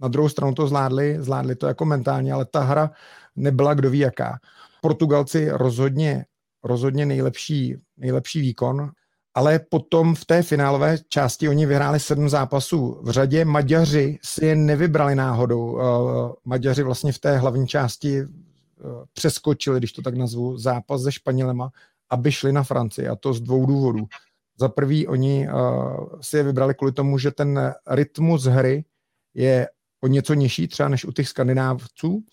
[0.00, 2.90] Na druhou stranu to zvládli, zvládli to jako mentálně, ale ta hra
[3.36, 4.38] nebyla kdo ví jaká.
[4.82, 6.24] Portugalci rozhodně,
[6.64, 8.90] rozhodně nejlepší, nejlepší výkon,
[9.36, 13.00] ale potom v té finálové části oni vyhráli sedm zápasů.
[13.02, 15.78] V řadě Maďaři si je nevybrali náhodou.
[15.80, 18.26] Eh, Maďaři vlastně v té hlavní části eh,
[19.12, 21.70] přeskočili, když to tak nazvu, zápas se Španělema,
[22.10, 24.06] aby šli na Francii a to z dvou důvodů.
[24.58, 28.84] Za prvý, oni uh, si je vybrali kvůli tomu, že ten rytmus hry
[29.34, 29.68] je
[30.00, 32.24] o něco nižší třeba než u těch skandinávců.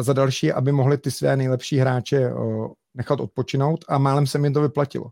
[0.00, 2.30] Za další, aby mohli ty své nejlepší hráče
[2.94, 5.10] nechat odpočinout a málem se mi to vyplatilo.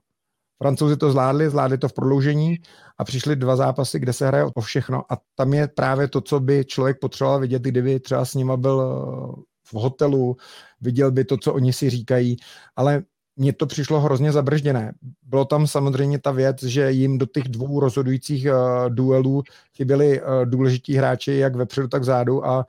[0.63, 2.59] Francouzi to zvládli, zvládli to v prodloužení
[2.99, 6.41] a přišli dva zápasy, kde se hraje o všechno a tam je právě to, co
[6.41, 10.37] by člověk potřeboval vidět, kdyby třeba s nima byl eh, v hotelu,
[10.81, 12.37] viděl by to, co oni si říkají,
[12.77, 13.03] ale
[13.37, 14.93] mně to přišlo hrozně zabržděné.
[15.23, 19.43] Bylo tam samozřejmě ta věc, že jim do těch dvou rozhodujících uh, duelů
[19.77, 22.67] chyběli uh, důležití hráči jak vepředu, tak vzadu a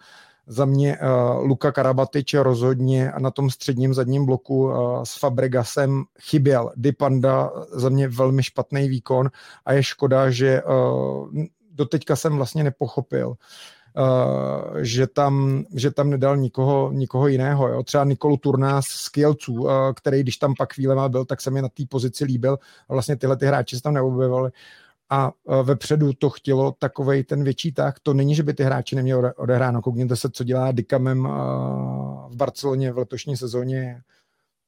[0.48, 6.72] za mě uh, Luka Karabatič rozhodně na tom středním zadním bloku uh, s Fabregasem chyběl.
[6.76, 9.30] Dipanda za mě velmi špatný výkon
[9.66, 11.30] a je škoda, že uh,
[11.72, 17.68] doteďka jsem vlastně nepochopil, uh, že, tam, že tam nedal nikoho, nikoho jiného.
[17.68, 17.84] Jo?
[17.84, 21.62] Třeba Nikolu Turnás z Kielců, uh, který když tam pak chvíle byl, tak se mi
[21.62, 22.58] na té pozici líbil
[22.90, 24.52] a vlastně tyhle ty hráči se tam neobjevovali
[25.12, 28.00] a e, vepředu to chtělo takovej ten větší tak.
[28.00, 29.82] To není, že by ty hráči neměli odehráno.
[29.82, 31.30] Koukněte se, co dělá Dikamem e,
[32.30, 34.02] v Barceloně v letošní sezóně,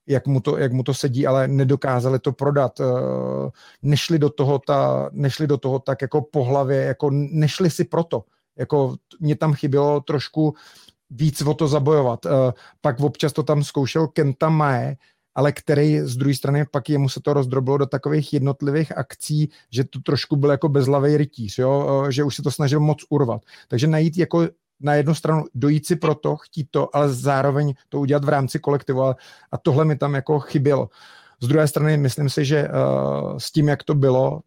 [0.07, 2.79] jak mu, to, jak mu to sedí, ale nedokázali to prodat.
[2.79, 2.83] E,
[3.81, 8.23] nešli do toho, ta, nešli do toho tak jako po hlavě, jako nešli si proto.
[8.57, 10.53] Jako mě tam chybělo trošku
[11.09, 12.25] víc o to zabojovat.
[12.81, 14.95] Pak občas to tam zkoušel Kenta Mae,
[15.35, 19.83] ale který z druhé strany pak jemu se to rozdrobilo do takových jednotlivých akcí, že
[19.83, 22.05] to trošku byl jako bezlavý rytíř, jo?
[22.09, 23.41] že už se to snažil moc urvat.
[23.67, 24.47] Takže najít jako
[24.79, 28.59] na jednu stranu dojít si pro to, chtít to, ale zároveň to udělat v rámci
[28.59, 29.15] kolektivu a,
[29.51, 30.89] a tohle mi tam jako chybělo.
[31.39, 34.41] Z druhé strany myslím si, že uh, s tím, jak to bylo,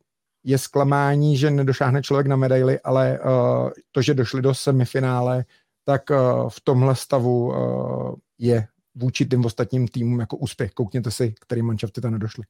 [0.45, 5.45] je zklamání, že nedošáhne člověk na medaily, ale uh, to, že došli do semifinále,
[5.85, 10.73] tak uh, v tomhle stavu uh, je vůči těm ostatním týmům jako úspěch.
[10.73, 12.45] Koukněte si, který manšafty tam nedošly.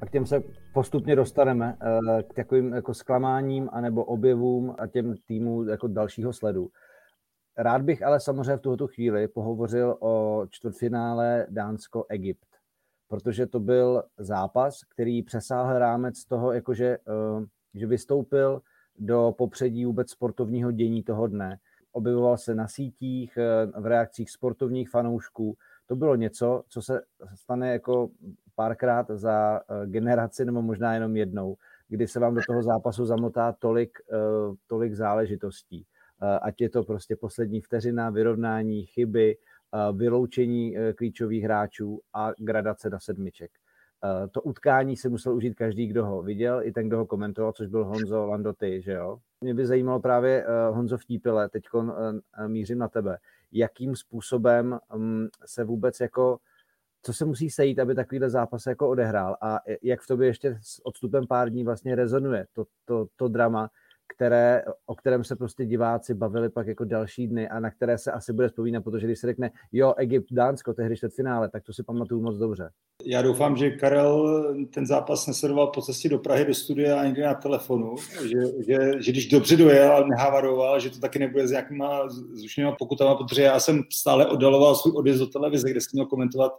[0.00, 5.14] A k těm se postupně dostaneme, eh, k takovým jako zklamáním anebo objevům a těm
[5.26, 6.70] týmů jako dalšího sledu.
[7.58, 12.46] Rád bych ale samozřejmě v tuto chvíli pohovořil o čtvrtfinále Dánsko-Egypt,
[13.08, 18.62] protože to byl zápas, který přesáhl rámec toho, jakože, eh, že vystoupil
[18.98, 21.58] do popředí vůbec sportovního dění toho dne.
[21.92, 25.56] Objevoval se na sítích, eh, v reakcích sportovních fanoušků.
[25.86, 27.02] To bylo něco, co se
[27.34, 28.10] stane jako
[28.54, 31.56] párkrát za eh, generaci, nebo možná jenom jednou,
[31.88, 33.98] kdy se vám do toho zápasu zamotá tolik,
[34.66, 35.86] tolik záležitostí.
[36.22, 39.36] Eh, ať je to prostě poslední vteřina, vyrovnání, chyby,
[39.74, 43.50] eh, vyloučení eh, klíčových hráčů a gradace do sedmiček.
[44.30, 47.68] To utkání si musel užít každý, kdo ho viděl, i ten, kdo ho komentoval, což
[47.68, 49.18] byl Honzo Landoty, že jo?
[49.40, 51.64] Mě by zajímalo právě Honzo Vtípile, teď
[52.46, 53.18] mířím na tebe,
[53.52, 56.38] jakým způsobem mm, se vůbec jako
[57.02, 60.86] co se musí sejít, aby takovýhle zápas jako odehrál a jak v tobě ještě s
[60.86, 63.70] odstupem pár dní vlastně rezonuje to, to, to drama,
[64.14, 68.12] které, o kterém se prostě diváci bavili pak jako další dny a na které se
[68.12, 71.82] asi bude vzpomínat, protože když se řekne, jo, Egypt, Dánsko, tehdy finále, tak to si
[71.82, 72.70] pamatuju moc dobře.
[73.04, 74.44] Já doufám, že Karel
[74.74, 79.02] ten zápas nesledoval po cestě do Prahy do studia a někde na telefonu, že, že,
[79.02, 83.42] že když dobře dojel a nehavaroval, že to taky nebude s nějakýma zrušenýma pokutama, protože
[83.42, 86.52] já jsem stále oddaloval svůj odjezd do televize, kde jsem měl komentovat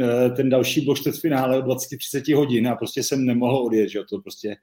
[0.00, 4.20] eh, ten další blok finále o 20-30 hodin a prostě jsem nemohl odjet, že to
[4.20, 4.56] prostě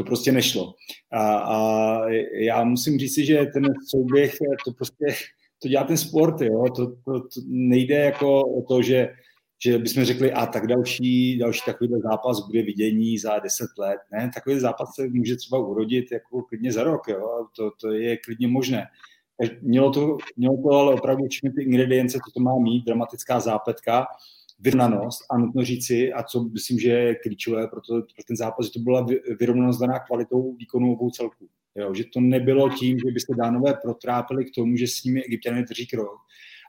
[0.00, 0.74] to prostě nešlo.
[1.12, 2.00] A, a
[2.32, 4.34] já musím říct že ten souběh,
[4.64, 5.06] to prostě,
[5.62, 9.08] to dělá ten sport, jo, to, to, to nejde jako o to, že
[9.64, 13.98] že bychom řekli, a tak další, další takový zápas bude vidění za 10 let.
[14.12, 17.46] Ne, takový zápas se může třeba urodit jako klidně za rok, jo?
[17.56, 18.86] To, to je klidně možné.
[19.62, 24.06] Mělo to, mělo to ale opravdu všechny ty ingredience, co to má mít, dramatická zápetka,
[24.60, 28.66] vyrovnanost a nutno říci, a co myslím, že je klíčové pro, to, pro ten zápas,
[28.66, 29.06] že to byla
[29.40, 31.48] vyrovnanost daná kvalitou výkonu obou celků.
[31.74, 35.62] Jo, že to nebylo tím, že byste dánové protrápili k tomu, že s nimi egyptiané
[35.62, 36.18] drží krok,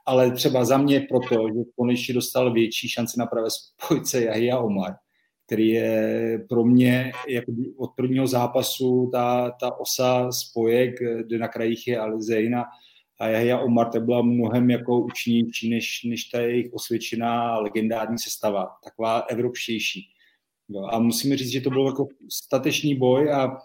[0.06, 4.94] ale třeba za mě proto, že konečně dostal větší šanci na pravé spojce Jahia Omar,
[5.46, 10.94] který je pro mě jako od prvního zápasu ta, ta osa spojek,
[11.26, 12.64] kde na krajích je Alizejna
[13.20, 18.70] a Jahia Omar, to byla mnohem jako účinnější než, než ta jejich osvědčená legendární sestava,
[18.84, 20.08] taková evropštější.
[20.68, 23.56] Jo, a musíme říct, že to byl jako statečný boj a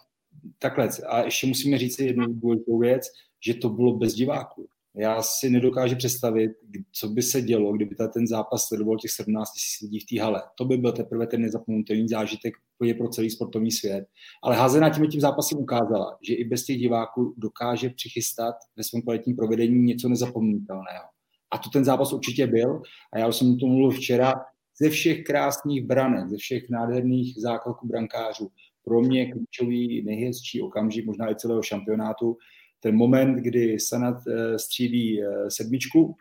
[0.60, 0.90] takhle.
[1.08, 3.08] A ještě musíme říct jednu důležitou věc,
[3.46, 6.52] že to bylo bez diváků já si nedokážu představit,
[6.92, 9.50] co by se dělo, kdyby ten zápas sledoval těch 17
[9.82, 10.42] 000 lidí v té hale.
[10.58, 12.54] To by byl teprve ten nezapomenutelný zážitek
[12.98, 14.06] pro celý sportovní svět.
[14.44, 19.02] Ale házená tím tím zápasem ukázala, že i bez těch diváků dokáže přichystat ve svém
[19.02, 21.06] kvalitním provedení něco nezapomenutelného.
[21.52, 22.82] A to ten zápas určitě byl.
[23.14, 24.34] A já už jsem to mluvil včera,
[24.82, 28.52] ze všech krásných branek, ze všech nádherných základků brankářů,
[28.84, 32.38] pro mě klíčový nejhezčí okamžik, možná i celého šampionátu,
[32.80, 36.16] ten moment, kdy Sanat eh, střílí eh, sedmičku,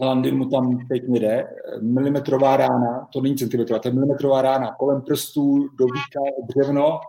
[0.00, 1.44] Landin mu tam pěkně jde,
[1.82, 7.00] milimetrová rána, to není centimetrová, to je milimetrová rána, kolem prstů do víka břevno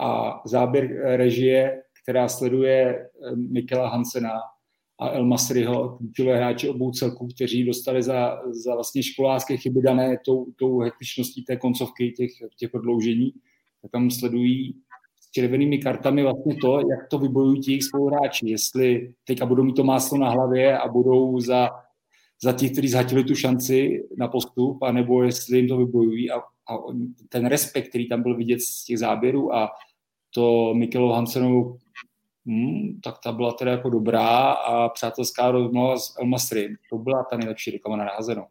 [0.00, 4.32] a záběr eh, režie, která sleduje Mikela Hansena
[5.00, 10.18] a El Masriho, klíčové hráče obou celků, kteří dostali za, za vlastně školářské chyby dané
[10.24, 13.32] tou, tou hektičností té koncovky těch, těch prodloužení,
[13.82, 14.82] tak tam sledují
[15.36, 18.50] červenými kartami vlastně to, jak to vybojují ti jejich spoluhráči.
[18.50, 21.70] Jestli teďka budou mít to máslo na hlavě a budou za,
[22.42, 26.72] za těch, kteří zhatili tu šanci na postup, anebo jestli jim to vybojují a, a
[27.28, 29.70] ten respekt, který tam byl vidět z těch záběrů a
[30.34, 31.76] to Mikelo Hansenu,
[32.46, 36.76] hmm, tak ta byla teda jako dobrá a přátelská rozmluva s Elmasry.
[36.90, 38.46] To byla ta nejlepší reklama na rázenou.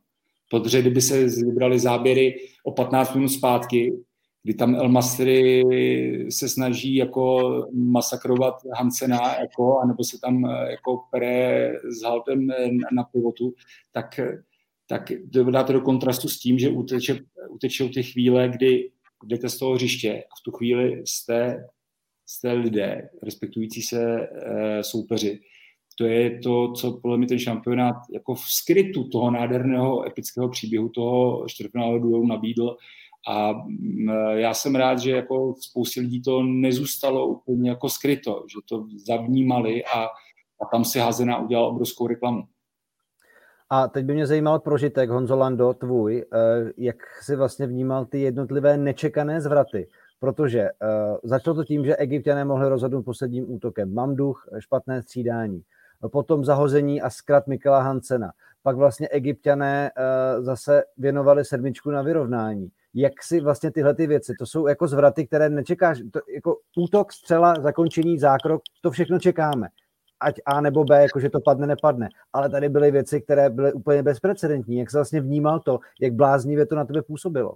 [0.49, 3.93] Protože kdyby se vybrali záběry o 15 minut zpátky,
[4.45, 5.63] kdy tam El Masry
[6.29, 12.69] se snaží jako masakrovat Hansena, jako, anebo se tam eh, jako pere s haltem eh,
[12.91, 13.53] na, pivotu,
[13.91, 14.19] tak,
[14.87, 15.11] tak
[15.51, 18.91] dá to do kontrastu s tím, že uteče, utečou ty chvíle, kdy
[19.25, 21.67] jdete z toho hřiště a v tu chvíli jste,
[22.25, 25.39] jste lidé, respektující se e, soupeři.
[25.97, 30.89] To je to, co podle mě ten šampionát jako v skrytu toho nádherného epického příběhu
[30.89, 32.77] toho čtvrtfinálového duelu nabídl
[33.27, 38.59] a mm, já jsem rád, že jako spoustě lidí to nezůstalo úplně jako skryto, že
[38.69, 40.03] to zavnímali a,
[40.61, 42.43] a tam si Házená udělal obrovskou reklamu.
[43.69, 46.37] A teď by mě zajímal prožitek, Honzo Lando, tvůj, eh,
[46.77, 49.87] jak si vlastně vnímal ty jednotlivé nečekané zvraty,
[50.19, 53.93] protože uh, začalo to tím, že egyptiané mohli rozhodnout posledním útokem.
[53.93, 55.61] Mamduch, špatné střídání,
[56.11, 58.31] potom zahození a zkrat Mikela Hansena.
[58.63, 59.91] Pak vlastně egyptiané
[60.39, 65.27] zase věnovali sedmičku na vyrovnání jak si vlastně tyhle ty věci, to jsou jako zvraty,
[65.27, 69.67] které nečekáš, to, jako útok, střela, zakončení, zákrok, to všechno čekáme.
[70.19, 72.09] Ať A nebo B, jakože to padne, nepadne.
[72.33, 74.77] Ale tady byly věci, které byly úplně bezprecedentní.
[74.77, 77.55] Jak se vlastně vnímal to, jak bláznivě to na tebe působilo?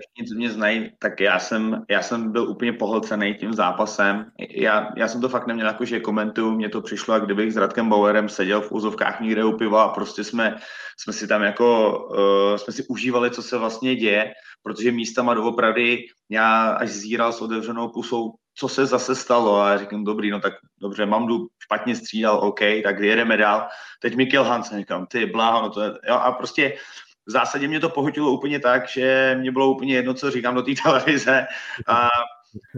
[0.00, 4.26] všichni, co mě znají, tak já jsem, já jsem byl úplně pohlcený tím zápasem.
[4.50, 7.56] Já, já jsem to fakt neměl jako, že komentuju, mně to přišlo, jak kdybych s
[7.56, 10.56] Radkem Bauerem seděl v úzovkách někde u piva a prostě jsme,
[10.98, 16.06] jsme si tam jako, uh, jsme si užívali, co se vlastně děje, protože místama doopravdy
[16.28, 20.52] já až zíral s otevřenou pusou, co se zase stalo a říkám, dobrý, no tak
[20.80, 23.68] dobře, Mamdu špatně střídal, OK, tak jedeme dál.
[24.00, 26.78] Teď Mikkel Hansen, říkám, ty bláho, no to je, jo, a prostě
[27.26, 30.62] v zásadě mě to pohotilo úplně tak, že mě bylo úplně jedno, co říkám do
[30.62, 31.46] té televize.
[31.88, 32.08] A,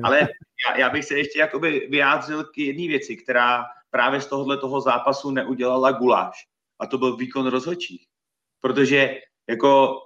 [0.02, 0.28] ale
[0.68, 4.80] já, já, bych se ještě jakoby vyjádřil k jedné věci, která právě z tohohle toho
[4.80, 6.36] zápasu neudělala guláš.
[6.80, 8.06] A to byl výkon rozhodčích.
[8.60, 9.98] Protože jako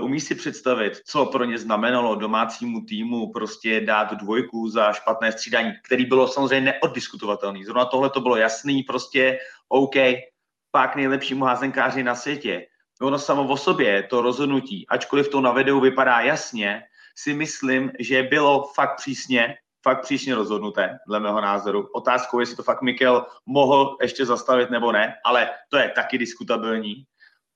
[0.00, 5.72] umí si představit, co pro ně znamenalo domácímu týmu prostě dát dvojku za špatné střídání,
[5.82, 7.64] který bylo samozřejmě neoddiskutovatelný.
[7.64, 9.38] Zrovna tohle to bylo jasný, prostě
[9.68, 9.94] OK,
[10.70, 12.66] pak nejlepšímu házenkáři na světě
[13.02, 16.82] ono samo o sobě, to rozhodnutí, ačkoliv to na videu vypadá jasně,
[17.16, 21.88] si myslím, že bylo fakt přísně, fakt přísně rozhodnuté, dle mého názoru.
[21.94, 26.18] Otázkou je, jestli to fakt Mikel mohl ještě zastavit nebo ne, ale to je taky
[26.18, 27.04] diskutabilní.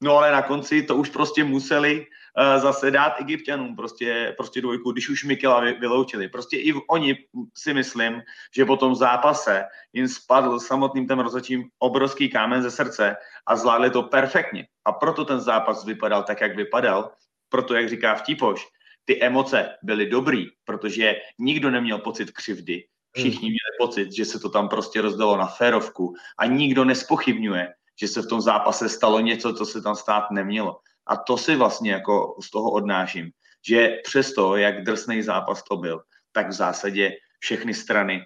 [0.01, 4.92] No ale na konci to už prostě museli uh, zase dát egyptianům prostě, prostě dvojku,
[4.92, 6.28] když už Mikela vy, vyloučili.
[6.28, 7.16] Prostě i oni
[7.57, 8.22] si myslím,
[8.57, 13.16] že po tom zápase jim spadl samotným ten rozhodčím obrovský kámen ze srdce
[13.47, 14.66] a zvládli to perfektně.
[14.84, 17.12] A proto ten zápas vypadal tak, jak vypadal,
[17.49, 18.66] proto, jak říká Vtípoš,
[19.05, 22.84] ty emoce byly dobrý, protože nikdo neměl pocit křivdy.
[23.16, 28.09] Všichni měli pocit, že se to tam prostě rozdalo na férovku a nikdo nespochybňuje, že
[28.09, 30.80] se v tom zápase stalo něco, co se tam stát nemělo.
[31.07, 33.30] A to si vlastně jako z toho odnáším,
[33.68, 38.22] že přesto, jak drsný zápas to byl, tak v zásadě všechny strany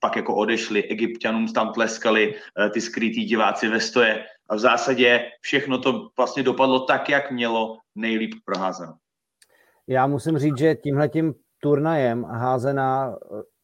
[0.00, 5.30] pak jako odešly, egyptianům tam tleskali eh, ty skrytý diváci ve stoje a v zásadě
[5.40, 8.92] všechno to vlastně dopadlo tak, jak mělo nejlíp proházeno.
[9.86, 13.16] Já musím říct, že tímhletím turnajem házená,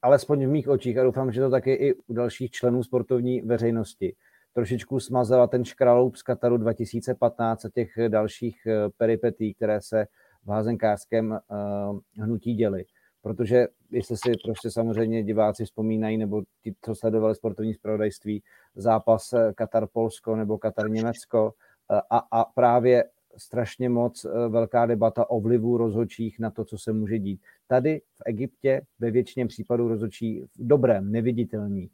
[0.02, 4.16] alespoň v mých očích, a doufám, že to taky i u dalších členů sportovní veřejnosti,
[4.56, 10.06] trošičku smazala ten škraloup z Kataru 2015 a těch dalších eh, peripetí, které se
[10.44, 12.84] v házenkářském uh, hnutí děly.
[13.22, 18.42] Protože jestli si prostě samozřejmě diváci vzpomínají, nebo ti, co sledovali sportovní zpravodajství,
[18.74, 21.52] zápas eh, Katar-Polsko nebo Katar-Německo
[22.10, 23.04] a, a právě
[23.36, 27.40] strašně moc eh, velká debata o vlivu rozhodčích na to, co se může dít.
[27.66, 31.90] Tady v Egyptě ve většině případů rozhodčí v dobrém, neviditelný.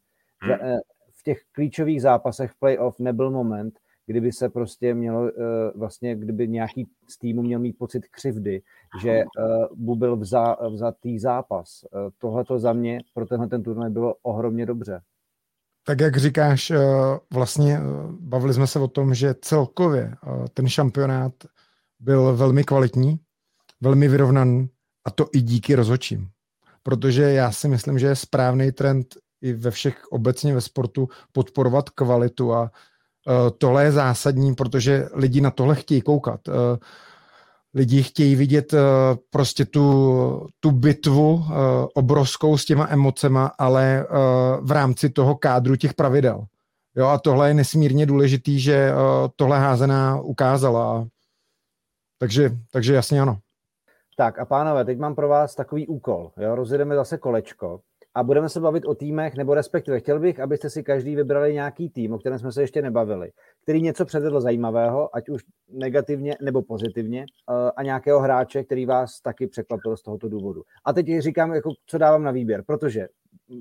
[1.22, 5.32] Eh, v těch klíčových zápasech playoff nebyl moment, kdyby se prostě mělo, eh,
[5.74, 8.62] vlastně kdyby nějaký z týmu měl mít pocit křivdy,
[9.02, 9.24] že
[9.74, 10.16] mu byl
[10.70, 11.84] vzatý zápas.
[12.18, 15.02] Tohle to za mě pro tenhle ten turnaj bylo ohromně dobře.
[15.84, 16.78] Tak jak říkáš, eh,
[17.32, 17.82] vlastně eh,
[18.20, 21.32] bavili jsme se o tom, že celkově eh, ten šampionát
[22.00, 23.18] byl velmi kvalitní,
[23.80, 24.68] velmi vyrovnaný
[25.04, 26.28] a to i díky rozhodčím.
[26.82, 31.90] Protože já si myslím, že je správný trend i ve všech obecně ve sportu podporovat
[31.90, 32.70] kvalitu a
[33.58, 36.40] tohle je zásadní, protože lidi na tohle chtějí koukat
[37.74, 38.80] lidi chtějí vidět uh,
[39.30, 41.44] prostě tu, tu bitvu
[41.94, 44.06] obrovskou s těma emocema, ale
[44.60, 46.44] v rámci toho kádru těch pravidel.
[46.96, 48.92] Jo, a tohle je nesmírně důležitý, že
[49.36, 51.06] tohle házená ukázala.
[52.18, 53.38] Takže, takže jasně ano.
[54.16, 56.30] Tak a pánové, teď mám pro vás takový úkol.
[56.36, 56.54] Jo?
[56.54, 57.80] Rozjedeme zase kolečko
[58.14, 61.90] a budeme se bavit o týmech, nebo respektive chtěl bych, abyste si každý vybrali nějaký
[61.90, 63.32] tým, o kterém jsme se ještě nebavili,
[63.62, 69.20] který něco předvedl zajímavého, ať už negativně nebo pozitivně, eh, a nějakého hráče, který vás
[69.20, 70.62] taky překvapil z tohoto důvodu.
[70.84, 73.08] A teď říkám, jako, co dávám na výběr, protože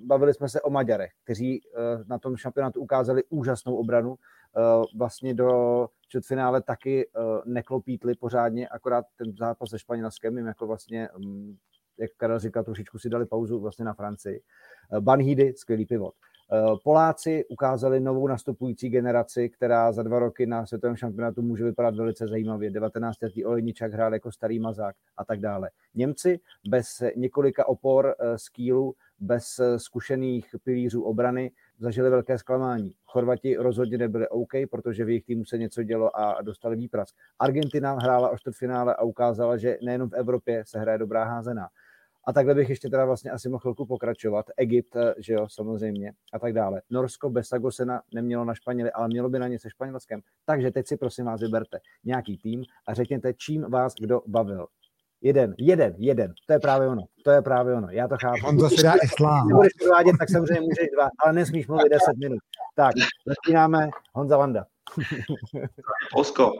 [0.05, 4.61] bavili jsme se o Maďarech, kteří eh, na tom šampionátu ukázali úžasnou obranu, eh,
[4.97, 7.09] vlastně do čtvrtfinále taky
[7.45, 11.55] neklopítli pořádně, akorát ten zápas se Španělskem jim jako vlastně mm,
[12.01, 14.41] jak Karel říkal, trošičku si dali pauzu vlastně na Francii.
[14.93, 16.13] Eh, Banhidy, skvělý pivot.
[16.53, 21.95] Eh, Poláci ukázali novou nastupující generaci, která za dva roky na světovém šampionátu může vypadat
[21.95, 22.71] velice zajímavě.
[22.71, 23.21] 19.
[23.21, 25.69] letý Olejničak hrál jako starý mazák a tak dále.
[25.95, 26.39] Němci
[26.69, 32.93] bez několika opor z eh, kýlu, bez zkušených pilířů obrany zažili velké zklamání.
[33.05, 37.15] Chorvati rozhodně nebyli OK, protože v jejich týmu se něco dělo a dostali výprask.
[37.39, 41.67] Argentina hrála o čtvrtfinále a ukázala, že nejenom v Evropě se hraje dobrá házená.
[42.25, 44.45] A takhle bych ještě teda vlastně asi mohl chvilku pokračovat.
[44.57, 46.81] Egypt, eh, že jo, samozřejmě, a tak dále.
[46.89, 50.21] Norsko bez Sagosena nemělo na Španěli, ale mělo by na ně se Španělskem.
[50.45, 54.67] Takže teď si prosím vás vyberte nějaký tým a řekněte, čím vás kdo bavil.
[55.21, 56.33] Jeden, jeden, jeden.
[56.47, 57.03] To je právě ono.
[57.23, 57.87] To je právě ono.
[57.91, 58.47] Já to chápu.
[58.47, 59.47] On zase dá islám.
[59.47, 62.39] Když budeš provádět, tak samozřejmě můžeš dva, ale nesmíš mluvit 10 minut.
[62.75, 62.93] Tak,
[63.25, 63.89] začínáme.
[64.13, 64.65] Honza Vanda.
[66.15, 66.51] Osko,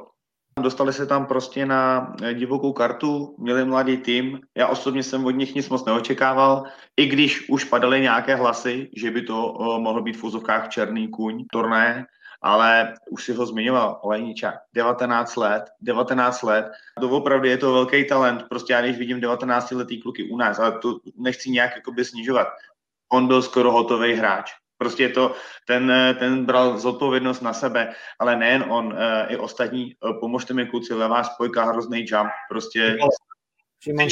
[0.59, 4.39] Dostali se tam prostě na eh, divokou kartu, měli mladý tým.
[4.57, 6.63] Já osobně jsem od nich nic moc neočekával,
[6.97, 11.07] i když už padaly nějaké hlasy, že by to uh, mohl být v úzovkách černý
[11.07, 12.05] kůň turné,
[12.41, 16.65] ale už si ho zmiňoval, Olejničák, 19 let, 19 let,
[16.99, 20.59] to opravdu je to velký talent, prostě já když vidím 19 letý kluky u nás,
[20.59, 22.47] ale to nechci nějak jakoby snižovat,
[23.11, 24.51] on byl skoro hotový hráč,
[24.81, 25.35] Prostě to,
[25.67, 29.93] ten, ten bral zodpovědnost na sebe, ale nejen on, eh, i ostatní.
[29.93, 32.29] Eh, pomožte mi kluci, levá spojka, hrozný jump.
[32.49, 32.97] Prostě
[33.83, 34.09] Šimon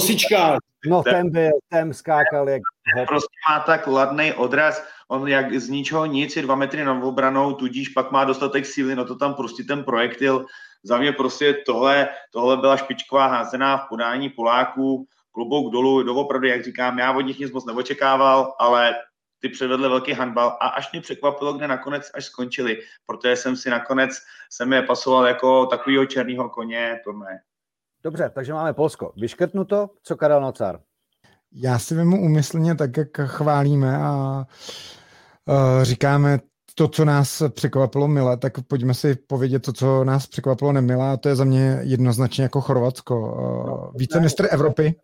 [0.00, 0.58] Sičko.
[0.86, 2.62] No ten byl, ten skákal jak...
[3.06, 7.54] Prostě má tak ladný odraz, on jak z ničeho nic je dva metry nad obranou,
[7.54, 10.46] tudíž pak má dostatek síly, no to tam prostě ten projektil,
[10.82, 16.64] za mě prostě tohle, tohle byla špičková házená v podání Poláků, klobouk dolů, doopravdy, jak
[16.64, 18.94] říkám, já od nich nic moc neočekával, ale
[19.42, 22.76] ty předvedli velký handbal a až mě překvapilo, kde nakonec až skončili,
[23.06, 24.10] protože jsem si nakonec,
[24.50, 27.40] jsem je pasoval jako takového černého koně turné.
[28.04, 29.12] Dobře, takže máme Polsko.
[29.16, 30.80] Vyškrtnuto, co Karel Nocar?
[31.52, 34.44] Já si vemu umyslně tak, jak chválíme a
[35.48, 36.38] uh, říkáme
[36.74, 41.16] to, co nás překvapilo mile, tak pojďme si povědět to, co nás překvapilo nemile, a
[41.16, 43.14] to je za mě jednoznačně jako Chorvatsko.
[43.66, 44.94] No, Vícemistr Evropy,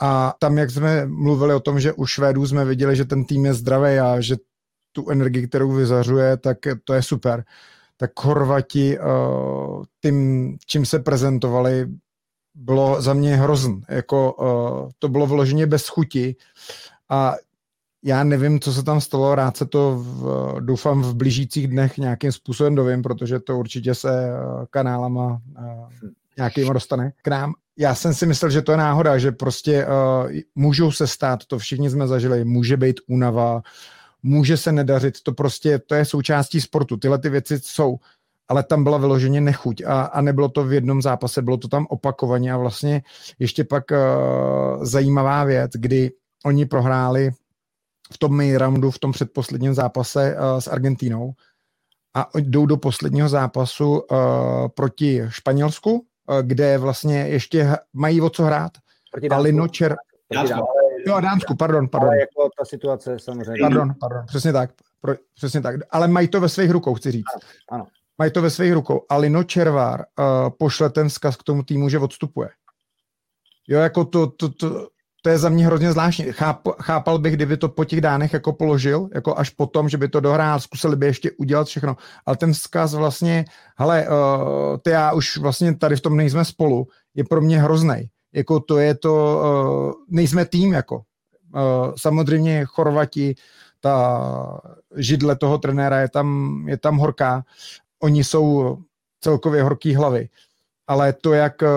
[0.00, 3.44] a tam, jak jsme mluvili o tom, že u Švédů jsme viděli, že ten tým
[3.44, 4.36] je zdravý a že
[4.92, 7.44] tu energii, kterou vyzařuje, tak to je super.
[7.96, 11.88] Tak Chorvati uh, tím, čím se prezentovali,
[12.54, 13.72] bylo za mě hrozn.
[13.88, 16.36] Jako, uh, to bylo vloženě bez chuti
[17.08, 17.34] a
[18.04, 22.32] já nevím, co se tam stalo, rád se to v, doufám v blížících dnech nějakým
[22.32, 25.40] způsobem dovím, protože to určitě se uh, kanálama
[26.36, 27.54] nějakým dostane k nám.
[27.78, 31.58] Já jsem si myslel, že to je náhoda, že prostě uh, můžou se stát, to
[31.58, 33.62] všichni jsme zažili, může být únava,
[34.22, 37.96] může se nedařit, to prostě, to je součástí sportu, tyhle ty věci jsou,
[38.48, 41.86] ale tam byla vyloženě nechuť a, a nebylo to v jednom zápase, bylo to tam
[41.90, 43.02] opakovaně a vlastně
[43.38, 46.12] ještě pak uh, zajímavá věc, kdy
[46.44, 47.30] oni prohráli
[48.12, 51.32] v tom main roundu, v tom předposledním zápase uh, s Argentínou
[52.14, 53.98] a jdou do posledního zápasu uh,
[54.68, 56.06] proti Španělsku,
[56.42, 58.72] kde vlastně ještě mají o co hrát.
[59.12, 59.96] Proti a Lino Čer...
[61.06, 62.08] Jo, Dánsku, pardon, pardon.
[62.08, 63.60] Ale jako ta situace samozřejmě.
[63.60, 64.70] Pardon, pardon, přesně tak.
[65.00, 65.76] Pro, přesně tak.
[65.90, 67.24] Ale mají to ve svých rukou, chci říct.
[67.34, 67.86] Ano, ano.
[68.18, 69.06] Mají to ve svých rukou.
[69.08, 72.48] A Lino Červár uh, pošle ten vzkaz k tomu týmu, že odstupuje.
[73.68, 74.88] Jo, jako to, to, to,
[75.22, 76.24] to je za mě hrozně zvláštní.
[76.32, 80.08] Cháp, chápal bych, kdyby to po těch dánech jako položil, jako až potom, že by
[80.08, 81.96] to dohrál, zkusili by ještě udělat všechno.
[82.26, 83.44] Ale ten vzkaz vlastně,
[83.76, 88.08] hele, uh, ty já už vlastně tady v tom nejsme spolu, je pro mě hrozný.
[88.32, 90.96] Jako to je to, uh, nejsme tým, jako.
[90.96, 93.34] Uh, samozřejmě Chorvati,
[93.80, 94.60] ta
[94.96, 97.44] židle toho trenéra je tam, je tam horká.
[98.02, 98.78] Oni jsou
[99.20, 100.28] celkově horký hlavy
[100.86, 101.68] ale to, jak uh,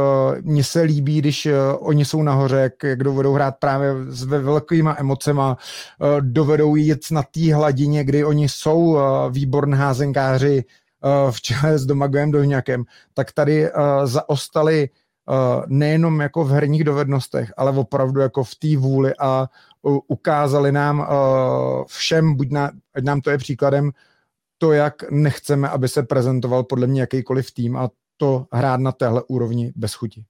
[0.41, 4.95] mně se líbí, když uh, oni jsou nahoře, jak, jak dovedou hrát právě s velkýma
[4.99, 5.57] emocema,
[5.99, 8.97] uh, dovedou jít na té hladině, kdy oni jsou
[9.29, 10.63] výborní házenkáři
[11.31, 12.83] v čele s Domagojem Dohňakem,
[13.13, 13.69] tak tady
[14.03, 14.89] zaostali
[15.67, 19.47] nejenom jako v herních dovednostech, ale opravdu jako v té vůli a
[20.07, 21.07] ukázali nám
[21.87, 23.91] všem, buď na, ať nám to je příkladem,
[24.57, 27.89] to, jak nechceme, aby se prezentoval podle mě jakýkoliv tým a
[28.19, 30.23] to hrát na téhle úrovni bez chuti.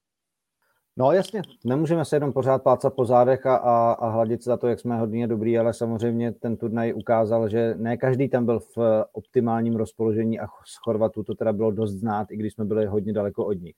[0.96, 4.68] No jasně, nemůžeme se jenom pořád plácat po zádech a, a, a hladit za to,
[4.68, 9.04] jak jsme hodně dobrý, ale samozřejmě ten turnaj ukázal, že ne každý tam byl v
[9.12, 13.12] optimálním rozpoložení a z Chorvatu to teda bylo dost znát, i když jsme byli hodně
[13.12, 13.74] daleko od nich.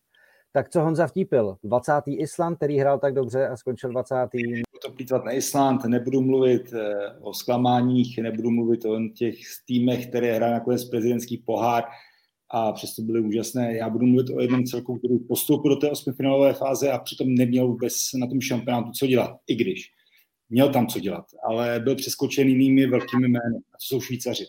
[0.52, 1.56] Tak co Honza vtípil?
[1.64, 1.92] 20.
[2.06, 4.14] Island, který hrál tak dobře a skončil 20.
[4.34, 9.34] Nebudu to plýtvat na Island, nebudu mluvit eh, o zklamáních, nebudu mluvit o těch
[9.66, 11.84] týmech, které hrají nakonec prezidentský pohár
[12.52, 13.76] a přesto byly úžasné.
[13.76, 17.66] Já budu mluvit o jednom celku, který postoupil do té osmifinálové fáze a přitom neměl
[17.68, 19.90] vůbec na tom šampionátu co dělat, i když
[20.48, 24.44] měl tam co dělat, ale byl přeskočen jinými velkými jmény, a to jsou Švýcaři.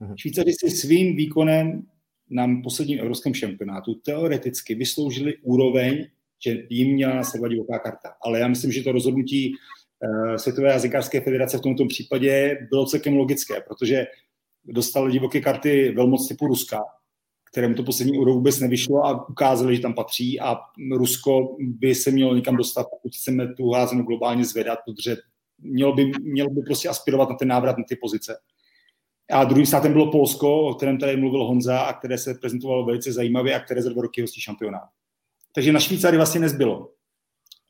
[0.00, 0.14] Uh-huh.
[0.18, 1.82] Švýcaři si svým výkonem
[2.30, 6.06] na posledním evropském šampionátu teoreticky vysloužili úroveň,
[6.44, 8.12] že jim měla následovat divoká karta.
[8.22, 13.16] Ale já myslím, že to rozhodnutí uh, Světové jazykářské federace v tomto případě bylo celkem
[13.16, 14.06] logické, protože
[14.64, 16.80] dostal divoké karty velmoc typu Ruska,
[17.54, 20.56] kterému to poslední euro vůbec nevyšlo a ukázali, že tam patří a
[20.96, 25.16] Rusko by se mělo někam dostat, pokud chceme tu házenu globálně zvedat, protože
[25.58, 28.36] mělo by, mělo by prostě aspirovat na ten návrat na ty pozice.
[29.30, 33.12] A druhým státem bylo Polsko, o kterém tady mluvil Honza a které se prezentovalo velice
[33.12, 34.88] zajímavě a které za dva roky hostí šampionát.
[35.54, 36.90] Takže na Švýcary vlastně nezbylo.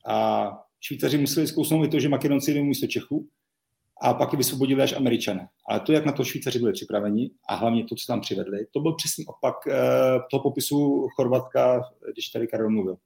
[0.07, 0.49] A
[0.81, 3.29] Švýcaři museli zkousnout i to, že Makedonci jdou místo Čechů,
[4.03, 5.49] a pak je vysvobodili až američané.
[5.69, 8.81] Ale to, jak na to Švýcaři byli připraveni a hlavně to, co tam přivedli, to
[8.81, 9.73] byl přesný opak uh,
[10.31, 11.83] toho popisu Chorvatka,
[12.13, 12.97] když tady Karel mluvil.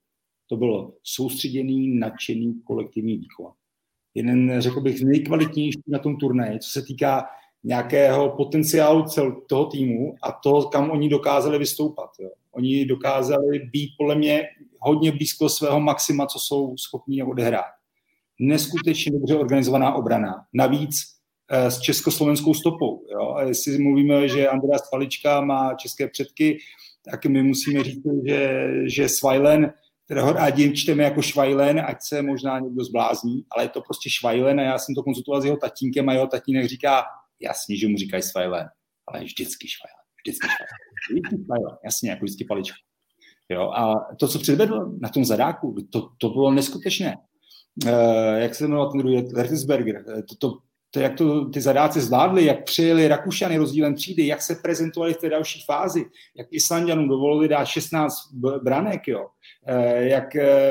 [0.47, 3.51] To bylo soustředěný, nadšený kolektivní výkon.
[4.15, 7.25] Jeden, řekl bych, nejkvalitnější na tom turnaji, co se týká
[7.63, 12.09] nějakého potenciálu cel toho týmu a to, kam oni dokázali vystoupat.
[12.19, 12.29] Jo.
[12.51, 14.43] Oni dokázali být podle mě
[14.79, 17.78] hodně blízko svého maxima, co jsou schopni odehrát
[18.39, 20.35] neskutečně dobře organizovaná obrana.
[20.53, 20.95] Navíc
[21.51, 23.05] eh, s československou stopou.
[23.11, 23.33] Jo?
[23.33, 26.57] A jestli mluvíme, že Andreas Palička má české předky,
[27.11, 29.73] tak my musíme říct, že, že Svajlen,
[30.05, 34.59] kterého rádi čteme jako Švajlen, ať se možná někdo zblázní, ale je to prostě Švajlen
[34.59, 37.03] a já jsem to konzultoval s jeho tatínkem a jeho tatínek říká,
[37.39, 38.67] jasně, že mu říkají Svajlen,
[39.07, 40.47] ale vždycky Švajlen, vždycky
[41.45, 42.77] Švajlen, jasně, jako vždycky Palička.
[43.51, 47.17] Jo, a to, co předvedl na tom zadáku, to, to bylo neskutečné.
[47.87, 50.57] Eh, jak se jmenoval ten druhý, Lertisberger, eh, to, to,
[50.91, 55.17] to, jak to ty zadáci zvládli, jak přijeli Rakušany rozdílem třídy, jak se prezentovali v
[55.17, 56.05] té další fázi,
[56.37, 58.13] jak Islandianům dovolili dát 16
[58.63, 59.27] branek, jo,
[59.67, 60.25] eh, jak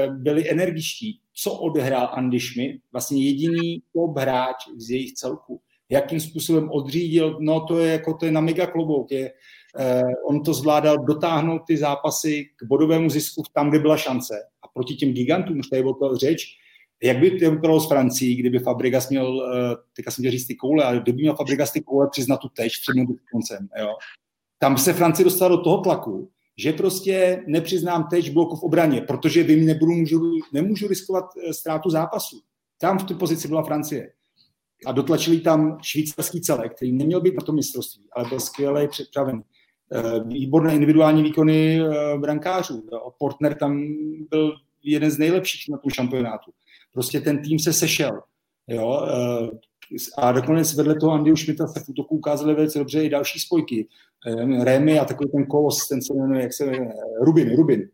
[0.08, 5.60] byli energičtí, co odehrál Andy Schmidt, vlastně jediný top hráč z jejich celku.
[5.90, 9.10] jakým způsobem odřídil, no to je jako to je na mega klobouk.
[9.10, 9.32] Je,
[9.78, 14.34] eh, on to zvládal dotáhnout ty zápasy k bodovému zisku tam, kde byla šance.
[14.62, 16.46] A proti těm gigantům, už tady bylo to řeč,
[17.02, 20.84] jak by to vypadalo s Francií, kdyby Fabrigas měl, eh, teďka jsem říct ty koule,
[20.84, 22.94] ale kdyby měl Fabrigas ty koule přiznat tu teč před
[23.32, 23.94] koncem, jo.
[24.58, 29.42] Tam se Francie dostala do toho tlaku, že prostě nepřiznám teď bloku v obraně, protože
[29.42, 30.20] vím, nebudu, můžu,
[30.52, 32.40] nemůžu riskovat eh, ztrátu zápasu.
[32.80, 34.12] Tam v tu pozici byla Francie.
[34.86, 39.42] A dotlačili tam švýcarský celek, který neměl být na tom mistrovství, ale byl skvěle připravený.
[39.92, 41.80] Eh, výborné individuální výkony
[42.16, 42.88] brankářů.
[43.18, 43.84] Portner tam
[44.30, 46.52] byl jeden z nejlepších na tom šampionátu.
[46.98, 48.20] Prostě ten tým se sešel.
[48.68, 49.06] Jo?
[50.18, 53.88] A dokonce vedle toho Andyho Schmidta se v útoku ukázaly velice dobře i další spojky.
[54.62, 57.88] Rémy a takový ten kolos, ten se jmenuje, jak se jmenuje, Rubin, Rubin.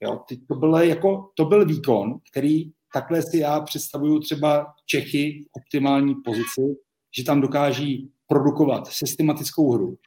[0.00, 5.48] Jo, to, byl jako, to byl výkon, který takhle si já představuju třeba Čechy v
[5.52, 6.76] optimální pozici,
[7.16, 9.98] že tam dokáží produkovat systematickou hru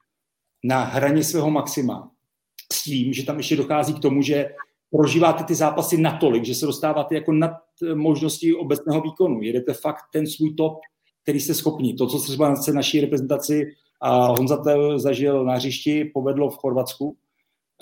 [0.63, 2.11] na hraně svého maxima
[2.73, 4.49] s tím, že tam ještě dochází k tomu, že
[4.91, 7.51] prožíváte ty zápasy natolik, že se dostáváte jako nad
[7.93, 9.41] možností obecného výkonu.
[9.41, 10.73] Jedete fakt ten svůj top,
[11.23, 11.93] který jste schopni.
[11.93, 13.65] To, co třeba na naší reprezentaci
[14.01, 14.63] a Honza
[14.95, 17.17] zažil na hřišti, povedlo v Chorvatsku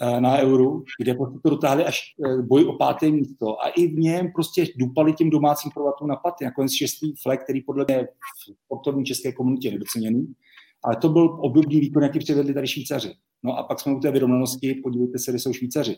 [0.02, 3.88] eh, na Euru, kde prostě to dotáhli až eh, boj o páté místo a i
[3.88, 6.46] v něm prostě dupali těm domácím Chorvatům na paty.
[6.46, 10.34] Nakonec šestý flek, který podle mě v sportovní české komunitě nedoceněný,
[10.84, 13.14] ale to byl obdobný výkon, jaký předvedli tady Švýcaři.
[13.44, 15.96] No a pak jsme u té vyrovnanosti, podívejte se, kde jsou Švýcaři.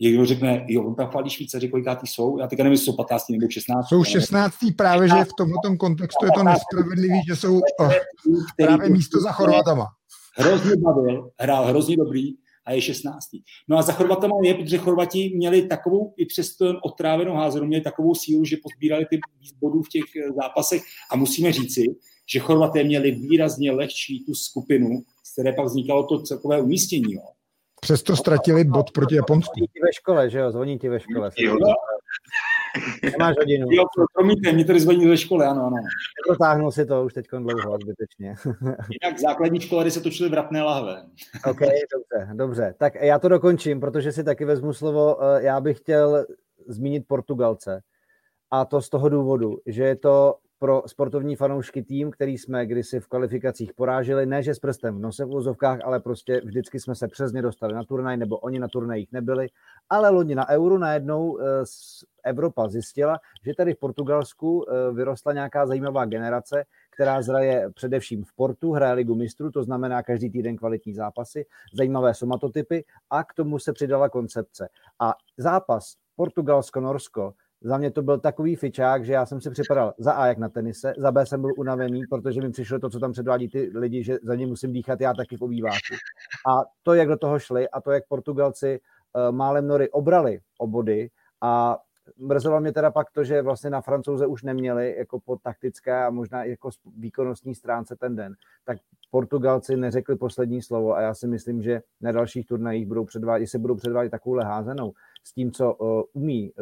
[0.00, 1.70] Někdo řekne, jo, on tam chválí Švýcaři,
[2.00, 3.88] ty jsou, já teďka nevím, jsou 15 nebo 16.
[3.88, 4.54] Jsou 16.
[4.76, 7.92] právě, že v tomto kontextu je to nespravedlivý, že jsou oh,
[8.56, 9.86] právě místo za Chorvatama.
[10.36, 12.32] Hrozně bavil, hrál hrozně dobrý
[12.66, 13.24] a je 16.
[13.68, 17.82] No a za Chorvatama je, protože Chorvati měli takovou, i přes to otrávenou házenou, měli
[17.82, 19.20] takovou sílu, že pozbírali ty
[19.60, 21.84] bodů v těch eh, zápasech a musíme říci,
[22.32, 24.88] že Chorvaté měli výrazně lehčí tu skupinu,
[25.24, 27.12] z které pak vznikalo to celkové umístění.
[27.12, 27.22] Jo.
[27.84, 29.52] Přesto ztratili bod proti Japonsku.
[29.56, 30.50] Zvoní ti ve škole, že jo?
[30.50, 31.30] Zvoní ti ve škole.
[31.38, 31.56] Jo,
[33.02, 33.66] Nemáš hodinu.
[33.70, 35.76] Jo, promiňte, mě to zvoní ve škole, ano, ano.
[36.26, 38.34] Protáhnul si to už teď dlouho, zbytečně.
[39.02, 41.02] Jinak základní školy se točily vratné lahve.
[41.50, 42.74] OK, dobře, dobře.
[42.78, 45.24] Tak já to dokončím, protože si taky vezmu slovo.
[45.24, 46.26] Eh, já bych chtěl
[46.68, 47.80] zmínit Portugalce.
[48.50, 53.00] A to z toho důvodu, že je to pro sportovní fanoušky tým, který jsme kdysi
[53.00, 56.94] v kvalifikacích poráželi, ne že s prstem v nose v úzovkách, ale prostě vždycky jsme
[56.94, 59.48] se přesně dostali na turnaj, nebo oni na turnajích nebyli.
[59.90, 61.44] Ale loni na Euro najednou eh,
[62.24, 68.32] Evropa zjistila, že tady v Portugalsku eh, vyrostla nějaká zajímavá generace, která zraje především v
[68.32, 73.58] portu, hraje ligu mistrů, to znamená každý týden kvalitní zápasy, zajímavé somatotypy a k tomu
[73.58, 74.68] se přidala koncepce.
[75.00, 77.32] A zápas Portugalsko-Norsko
[77.64, 80.48] za mě to byl takový fičák, že já jsem si připadal za A jak na
[80.48, 84.04] tenise, za B jsem byl unavený, protože mi přišlo to, co tam předvádí ty lidi,
[84.04, 85.94] že za ně musím dýchat já taky v obýváku.
[86.50, 90.66] A to, jak do toho šli a to, jak Portugalci uh, málem nory obrali o
[90.66, 91.10] body
[91.40, 91.78] a
[92.16, 96.10] mrzelo mě teda pak to, že vlastně na francouze už neměli jako po taktické a
[96.10, 98.34] možná jako výkonnostní stránce ten den.
[98.64, 98.78] Tak
[99.10, 103.58] Portugalci neřekli poslední slovo a já si myslím, že na dalších turnajích budou předvádět, se
[103.58, 104.92] budou předvádět takovou házenou
[105.24, 106.52] s tím, co uh, umí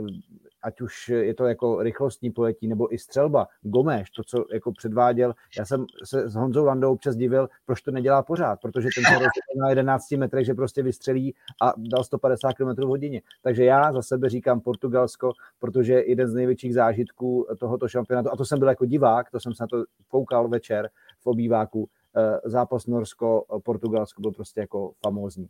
[0.62, 5.34] ať už je to jako rychlostní pojetí nebo i střelba, Gomeš, to, co jako předváděl,
[5.58, 9.58] já jsem se s Honzou Landou občas divil, proč to nedělá pořád, protože ten se
[9.60, 13.22] na 11 metrech, že prostě vystřelí a dal 150 km v hodině.
[13.42, 18.44] Takže já za sebe říkám Portugalsko, protože jeden z největších zážitků tohoto šampionátu, a to
[18.44, 20.90] jsem byl jako divák, to jsem se na to koukal večer
[21.20, 25.46] v obýváku, eh, zápas Norsko-Portugalsko byl prostě jako famózní.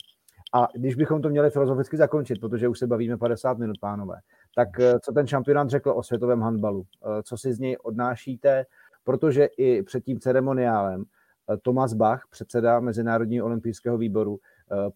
[0.53, 4.17] A když bychom to měli filozoficky zakončit, protože už se bavíme 50 minut, pánové,
[4.55, 6.85] tak eh, co ten šampionát řekl o světovém handbalu?
[6.85, 8.67] Eh, co si z něj odnášíte?
[9.05, 14.39] Protože i před tím ceremoniálem eh, Thomas Bach, předseda Mezinárodního olympijského výboru,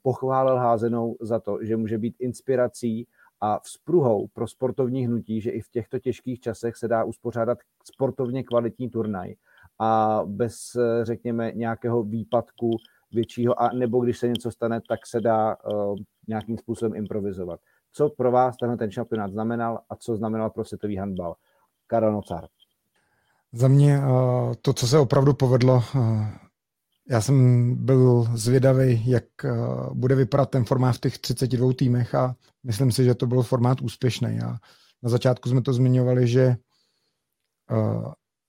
[0.03, 3.07] pochválil házenou za to, že může být inspirací
[3.41, 8.43] a vzpruhou pro sportovní hnutí, že i v těchto těžkých časech se dá uspořádat sportovně
[8.43, 9.35] kvalitní turnaj
[9.79, 12.71] a bez, řekněme, nějakého výpadku
[13.15, 15.97] většího, a nebo když se něco stane, tak se dá uh,
[16.29, 17.61] nějakým způsobem improvizovat.
[17.93, 21.35] Co pro vás tenhle ten šampionát znamenal a co znamenal pro světový handbal?
[21.87, 22.47] Karel Nocar.
[23.53, 26.27] Za mě uh, to, co se opravdu povedlo, uh,
[27.09, 32.35] já jsem byl zvědavý, jak uh, bude vypadat ten formát v těch 32 týmech a
[32.65, 34.41] myslím si, že to byl formát úspěšný.
[34.41, 34.57] A
[35.03, 36.57] na začátku jsme to zmiňovali, že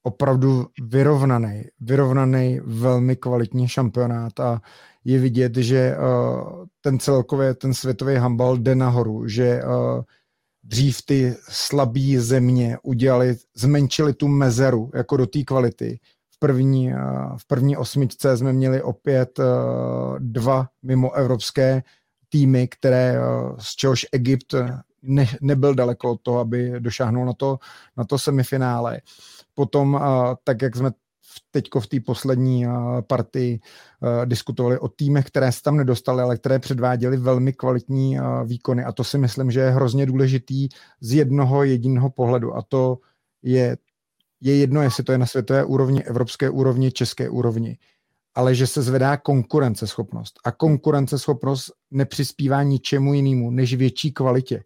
[0.05, 4.61] opravdu vyrovnaný, vyrovnaný, velmi kvalitní šampionát a
[5.03, 10.01] je vidět, že uh, ten celkově, ten světový handball jde nahoru, že uh,
[10.63, 15.99] dřív ty slabé země udělali, zmenšili tu mezeru jako do té kvality.
[16.35, 16.93] V první,
[17.37, 19.39] v první osmičce jsme měli opět
[20.19, 21.83] dva mimo evropské
[22.29, 23.17] týmy, které
[23.57, 24.55] z čehož Egypt
[25.01, 27.59] ne, nebyl daleko od toho, aby došáhnul na to,
[27.97, 29.01] na to semifinále.
[29.55, 29.99] Potom,
[30.43, 30.91] tak jak jsme
[31.51, 32.65] teďko v té poslední
[33.07, 33.59] partii
[34.25, 38.83] diskutovali o týmech, které se tam nedostali, ale které předváděly velmi kvalitní výkony.
[38.83, 40.69] A to si myslím, že je hrozně důležitý
[41.01, 42.55] z jednoho jediného pohledu.
[42.55, 42.97] A to
[43.43, 43.77] je,
[44.41, 47.77] je jedno, jestli to je na světové úrovni, evropské úrovni, české úrovni,
[48.35, 50.39] ale že se zvedá konkurenceschopnost.
[50.43, 54.63] A konkurenceschopnost nepřispívá ničemu jinému než větší kvalitě.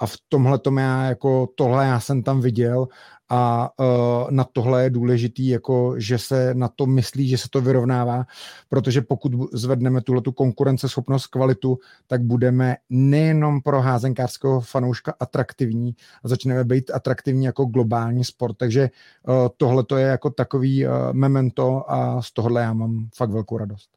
[0.00, 2.88] A v tomhle tom já jako tohle já jsem tam viděl
[3.28, 7.60] a uh, na tohle je důležitý, jako že se na to myslí, že se to
[7.60, 8.24] vyrovnává,
[8.68, 15.94] protože pokud zvedneme tuhle tu konkurenceschopnost, kvalitu, tak budeme nejenom pro házenkářského fanouška atraktivní
[16.24, 18.56] a začneme být atraktivní jako globální sport.
[18.56, 18.90] Takže
[19.28, 23.58] uh, tohle to je jako takový uh, memento a z tohohle já mám fakt velkou
[23.58, 23.90] radost.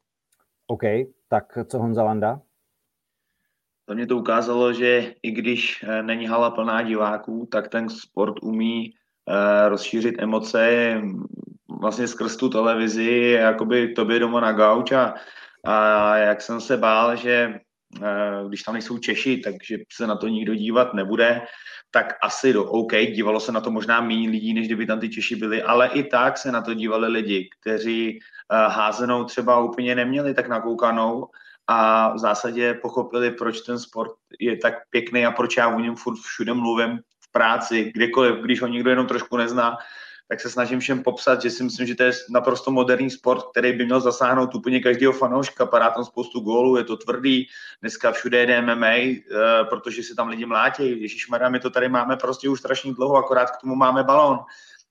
[0.66, 0.82] OK,
[1.28, 2.40] tak co Honza Landa?
[3.86, 8.94] To mě to ukázalo, že i když není hala plná diváků, tak ten sport umí
[9.28, 10.94] Eh, rozšířit emoce
[11.80, 14.92] vlastně skrz tu televizi, jakoby tobě doma na gauč.
[14.92, 15.14] A,
[15.64, 17.60] a jak jsem se bál, že
[18.02, 21.42] eh, když tam nejsou Češi, takže se na to nikdo dívat nebude,
[21.90, 25.08] tak asi do OK, dívalo se na to možná méně lidí, než kdyby tam ty
[25.08, 29.94] Češi byli, ale i tak se na to dívali lidi, kteří eh, házenou třeba úplně
[29.94, 31.26] neměli tak nakoukanou
[31.66, 34.10] a v zásadě pochopili, proč ten sport
[34.40, 36.98] je tak pěkný a proč já o něm furt všude mluvím,
[37.32, 39.78] práci, kdekoliv, když ho někdo jenom trošku nezná,
[40.28, 43.72] tak se snažím všem popsat, že si myslím, že to je naprosto moderní sport, který
[43.72, 45.66] by měl zasáhnout úplně každého fanouška.
[45.66, 47.46] Padá tam spoustu gólů, je to tvrdý,
[47.80, 49.20] dneska všude jde MMA, eh,
[49.68, 51.02] protože se tam lidi mlátí.
[51.02, 54.38] Ježíš my to tady máme prostě už strašně dlouho, akorát k tomu máme balón.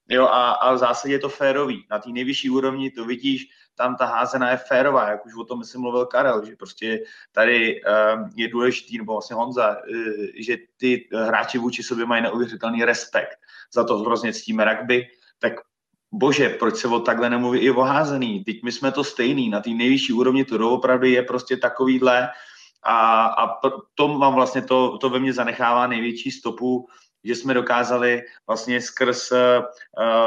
[0.10, 1.86] Jo, a, a v zásadě je to férový.
[1.91, 5.60] Na té nejvyšší úrovni to vidíš, tam ta házená je férová, jak už o tom
[5.60, 9.76] myslím mluvil Karel, že prostě tady um, je důležitý, nebo vlastně Honza, uh,
[10.38, 13.38] že ty hráči vůči sobě mají neuvěřitelný respekt.
[13.74, 15.08] Za to hrozně ctíme rugby,
[15.39, 15.54] tak
[16.12, 18.43] bože, proč se o takhle nemluví i o házený?
[18.43, 22.30] Teď my jsme to stejný, na té nejvyšší úrovni to doopravdy je prostě takovýhle
[22.84, 23.60] a, a
[23.95, 26.88] to vám vlastně to, to ve mně zanechává největší stopu
[27.24, 29.38] že jsme dokázali vlastně skrz uh,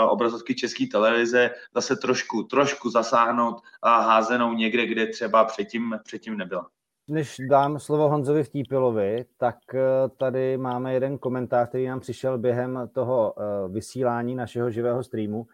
[0.08, 6.68] obrazovky české televize zase trošku, trošku zasáhnout a házenou někde, kde třeba předtím, předtím nebyla.
[7.08, 9.80] Než dám slovo Honzovi Vtípilovi, tak eh,
[10.16, 13.34] tady máme jeden komentář, který nám přišel během toho
[13.68, 15.46] vysílání našeho živého streamu,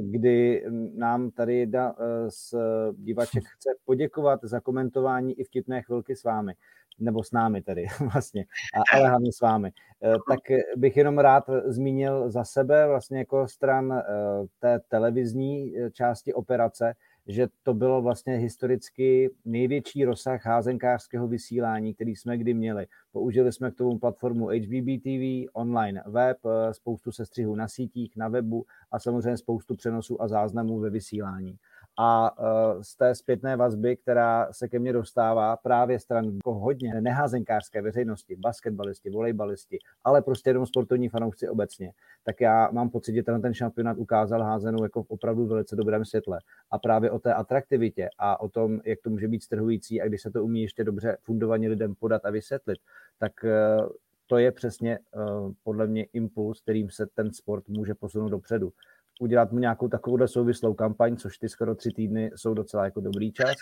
[0.00, 1.94] kdy nám tady jedna
[2.28, 2.54] z
[2.92, 6.54] divaček chce poděkovat za komentování i vtipné chvilky s vámi.
[6.98, 8.44] Nebo s námi tedy vlastně,
[8.92, 9.72] ale hlavně s vámi.
[10.04, 10.40] Eh, tak
[10.76, 14.04] bych jenom rád zmínil za sebe vlastně jako stran eh,
[14.58, 16.94] té televizní eh, části operace,
[17.30, 22.86] že to bylo vlastně historicky největší rozsah házenkářského vysílání, který jsme kdy měli.
[23.12, 26.38] Použili jsme k tomu platformu HBB TV, online web,
[26.72, 31.58] spoustu sestřihů na sítích, na webu a samozřejmě spoustu přenosů a záznamů ve vysílání
[31.98, 37.00] a e, z té zpětné vazby, která se ke mně dostává právě stran jako hodně
[37.00, 41.92] neházenkářské veřejnosti, basketbalisti, volejbalisti, ale prostě jenom sportovní fanoušci obecně,
[42.24, 46.04] tak já mám pocit, že ten, ten šampionát ukázal házenou jako v opravdu velice dobrém
[46.04, 46.38] světle.
[46.70, 50.22] A právě o té atraktivitě a o tom, jak to může být strhující a když
[50.22, 52.78] se to umí ještě dobře fundovaně lidem podat a vysvětlit,
[53.18, 53.76] tak e,
[54.26, 55.00] to je přesně e,
[55.62, 58.72] podle mě impuls, kterým se ten sport může posunout dopředu
[59.20, 63.32] udělat mu nějakou takovou souvislou kampaň, což ty skoro tři týdny jsou docela jako dobrý
[63.32, 63.54] čas,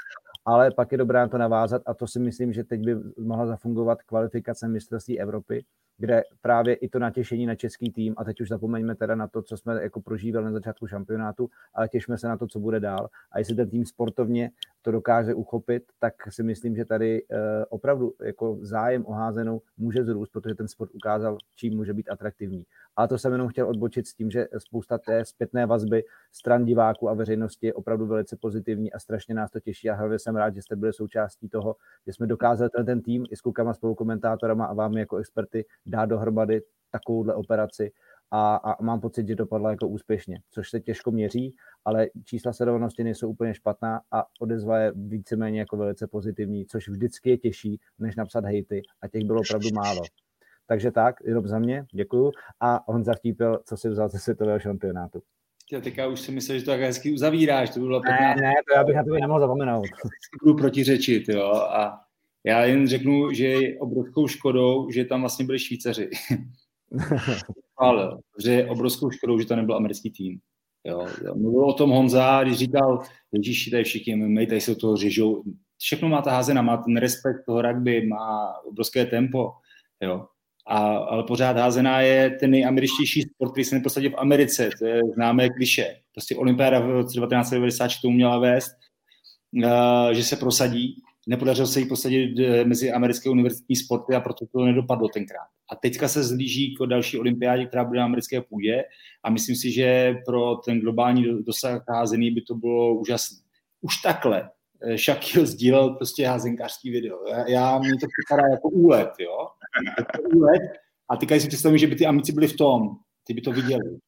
[0.44, 3.46] ale pak je dobré na to navázat a to si myslím, že teď by mohla
[3.46, 5.64] zafungovat kvalifikace mistrovství Evropy,
[5.99, 9.42] kde právě i to natěšení na český tým, a teď už zapomeňme teda na to,
[9.42, 13.09] co jsme jako prožívali na začátku šampionátu, ale těšme se na to, co bude dál.
[13.32, 14.51] A jestli ten tým sportovně
[14.82, 17.38] to dokáže uchopit, tak si myslím, že tady uh,
[17.68, 22.64] opravdu jako zájem o házenou může zrůst, protože ten sport ukázal, čím může být atraktivní.
[22.96, 27.09] A to jsem jenom chtěl odbočit s tím, že spousta té zpětné vazby stran diváků
[27.09, 29.90] a veřejnosti je opravdu velice pozitivní a strašně nás to těší.
[29.90, 31.76] A hlavně jsem rád, že jste byli součástí toho,
[32.07, 36.07] že jsme dokázali ten, ten tým i s klukama, spolukomentátorama a vámi jako experty dát
[36.07, 36.61] dohromady
[36.91, 37.93] takovouhle operaci
[38.30, 43.05] a, a mám pocit, že dopadla jako úspěšně, což se těžko měří, ale čísla sledovanosti
[43.05, 48.16] nejsou úplně špatná a odezva je víceméně jako velice pozitivní, což vždycky je těžší, než
[48.16, 50.03] napsat hejty a těch bylo opravdu málo.
[50.66, 52.32] Takže tak, jenom za mě, děkuju.
[52.61, 55.22] A Honza vtípil, co si vzal ze světového šampionátu.
[55.72, 58.34] Já teďka už si myslel, že to tak hezky uzavíráš, to by bylo pěkná...
[58.34, 59.84] Ne, ne, to já bych na to nemohl zapomenout.
[60.43, 62.01] Budu protiřečit, jo, a
[62.49, 66.11] já jen řeknu, že je obrovskou škodou, že tam vlastně byli Švýcaři.
[67.78, 70.38] Ale, že je obrovskou škodou, že to nebyl americký tým.
[70.84, 71.07] Jo.
[71.34, 75.42] Mluvil o tom Honza, když říkal, Ježíši, tady všichni MMA, tady se toho řežou.
[75.78, 79.53] Všechno má ta házena, má ten respekt toho rugby, má obrovské tempo.
[80.03, 80.26] Jo.
[80.66, 84.70] A, ale pořád házená je ten nejameričtější sport, který se neprosadil v Americe.
[84.78, 85.96] To je známé kliše.
[86.12, 88.72] Prostě olympiáda v roce 1990 tomu měla vést,
[89.55, 91.03] uh, že se prosadí.
[91.29, 95.47] Nepodařilo se jí prosadit eh, mezi americké univerzitní sporty a proto to nedopadlo tenkrát.
[95.70, 98.85] A teďka se zlíží k další olympiádě, která bude na americké půdě
[99.24, 103.39] a myslím si, že pro ten globální dosah házený by to bylo úžasné.
[103.81, 104.51] Už takhle
[104.83, 107.18] eh, Shaquille sdílel prostě házenkářský video.
[107.29, 109.49] Já, já mi to připadá jako úlet, jo.
[110.35, 110.62] Úlet.
[111.11, 112.89] A teďka si představím, že by ty amici byli v tom,
[113.24, 113.99] ty by to viděli.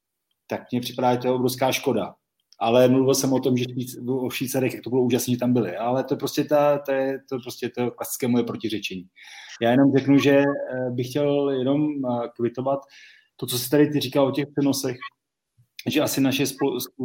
[0.46, 2.14] Tak mně připadá, že to je obrovská škoda.
[2.60, 3.64] Ale mluvil jsem o tom, že
[4.08, 5.76] o Švýcarech, jak to bylo úžasné, že tam byli.
[5.76, 9.04] Ale to je prostě, ta, to je, to je prostě to klasické moje protiřečení.
[9.62, 12.80] Já jenom řeknu, že eh, bych chtěl jenom eh, kvitovat
[13.36, 14.96] to, co se tady ty říkal o těch přenosech,
[15.88, 16.44] že asi naše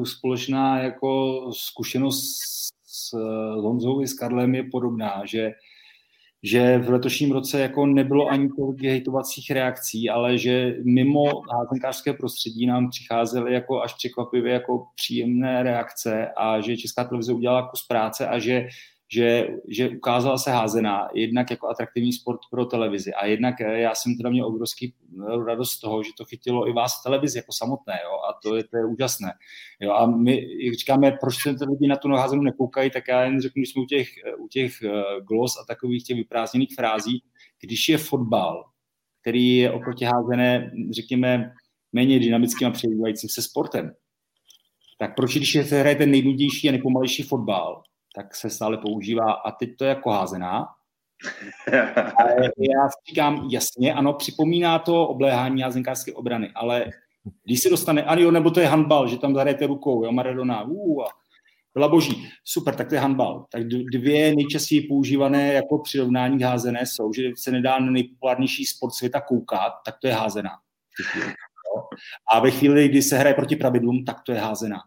[0.03, 2.39] společná jako zkušenost
[2.86, 3.14] s
[3.62, 5.51] Honzou i s Karlem je podobná, že
[6.45, 12.65] že v letošním roce jako nebylo ani tolik hejtovacích reakcí, ale že mimo házenkářské prostředí
[12.65, 18.27] nám přicházely jako až překvapivě jako příjemné reakce a že Česká televize udělala kus práce
[18.27, 18.67] a že
[19.08, 23.95] že, že ukázala se házená jednak jako atraktivní sport pro televizi a jednak eh, já
[23.95, 27.38] jsem teda měl obrovský eh, radost z toho, že to chytilo i vás v televizi
[27.38, 29.34] jako samotné jo, a to je, to je úžasné.
[29.80, 30.47] Jo, a my
[30.80, 33.82] říkáme, proč se ty lidi na tu házenou nekoukají, tak já jen řeknu, že jsme
[33.82, 34.74] u těch, eh, u těch
[35.28, 37.24] glos a takových těch vyprázdněných frází,
[37.62, 38.64] když je fotbal,
[39.22, 41.51] který je oproti házené, řekněme,
[41.93, 43.91] méně dynamickým a přebývajícím se sportem,
[44.99, 47.84] tak proč, když se hraje ten nejnudnější a nejpomalejší fotbal,
[48.16, 50.68] tak se stále používá a teď to je jako házená.
[52.18, 56.86] Ale já říkám, jasně, ano, připomíná to obléhání házenkářské obrany, ale
[57.43, 60.63] když se dostane, ano, jo, nebo to je handbal, že tam zahrajete rukou, jo, Maradona,
[60.63, 61.03] uh,
[61.74, 63.45] byla boží, super, tak to je handbal.
[63.51, 69.22] Tak dvě nejčastěji používané jako přirovnání házené jsou, že se nedá na nejpopulárnější sport světa
[69.22, 70.51] koukat, tak to je házená.
[72.34, 74.78] A ve chvíli, kdy se hraje proti pravidlům, tak to je házená.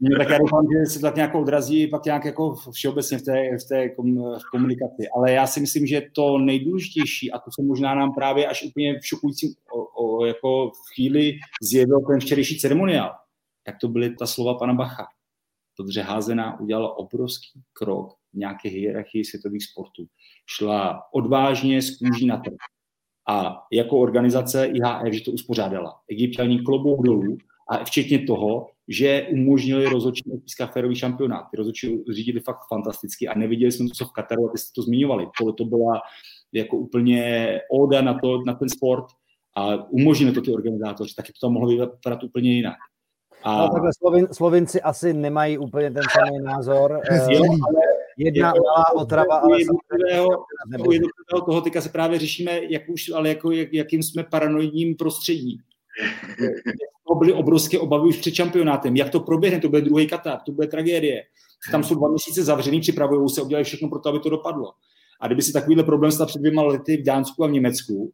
[0.00, 3.56] No, tak já doufám, že se tak nějak odrazí pak nějak jako všeobecně v té,
[3.58, 3.88] v té
[4.52, 5.08] komunikaci.
[5.16, 8.98] Ale já si myslím, že to nejdůležitější, a to se možná nám právě až úplně
[8.98, 13.12] v šokujícím o, o, jako v chvíli zjevil ten včerejší ceremoniál,
[13.64, 15.06] tak to byly ta slova pana Bacha.
[15.76, 20.06] Protože házená udělala obrovský krok v nějaké hierarchii světových sportů.
[20.46, 22.56] Šla odvážně z kůží na trh.
[23.28, 26.00] A jako organizace IHF, že to uspořádala.
[26.08, 27.38] Egyptianí klobou dolů
[27.70, 31.44] a včetně toho, že umožnili rozhodčí získat férový šampionát.
[31.50, 34.70] Ty rozhodčí řídili fakt fantasticky a neviděli jsme to, co v Kataru, a ty jste
[34.74, 35.26] to zmiňovali.
[35.38, 36.00] Tohle to byla
[36.52, 39.04] jako úplně oda na, to, na ten sport
[39.56, 42.76] a umožnili to ty organizátoři, taky to tam mohlo vypadat úplně jinak.
[43.42, 43.58] A...
[43.58, 47.00] No, takhle Slovin, Slovinci asi nemají úplně ten samý názor.
[47.28, 47.80] jo, ale
[48.18, 50.28] jedna malá otrava, ale jednotlivého,
[50.72, 55.60] jednotlivého toho teďka se právě řešíme, jak už, ale jako, jak, jakým jsme paranoidním prostředí.
[57.08, 58.96] To byly obrovské obavy už před šampionátem.
[58.96, 61.22] Jak to proběhne, to bude druhý Katar, to bude tragédie.
[61.70, 64.72] Tam jsou dva měsíce zavřený, připravují se, udělají všechno pro to, aby to dopadlo.
[65.20, 68.12] A kdyby si takovýhle problém stal před dvěma lety v Dánsku a v Německu,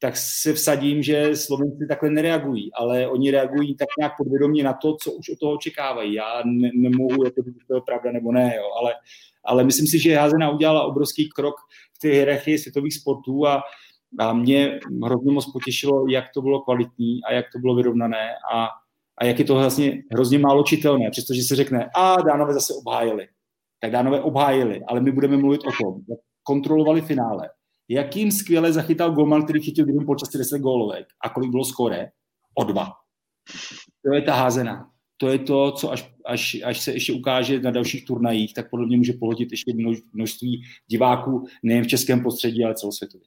[0.00, 4.96] tak se vsadím, že Slovenci takhle nereagují, ale oni reagují tak nějak podvědomě na to,
[5.02, 6.14] co už od toho očekávají.
[6.14, 8.94] Já ne, nemohu, jako to je pravda nebo ne, jo, ale,
[9.44, 11.54] ale myslím si, že Házená udělala obrovský krok
[11.94, 13.62] v té hierarchii světových sportů a,
[14.18, 18.68] a mě hrozně moc potěšilo, jak to bylo kvalitní a jak to bylo vyrovnané a,
[19.18, 23.28] a jak je to vlastně hrozně málo čitelné, přestože se řekne, a Dánové zase obhájili.
[23.80, 27.50] Tak Dánové obhájili, ale my budeme mluvit o tom, jak kontrolovali finále,
[27.88, 32.10] jakým skvěle zachytal golman, který chytil v druhém počasí 10 gólovek a kolik bylo skore?
[32.54, 32.92] O dva.
[34.04, 34.90] To je ta házená.
[35.16, 38.86] To je to, co až, až, až se ještě ukáže na dalších turnajích, tak podle
[38.86, 39.72] mě může pohodit ještě
[40.12, 43.26] množství diváků nejen v českém prostředí, ale celosvětově.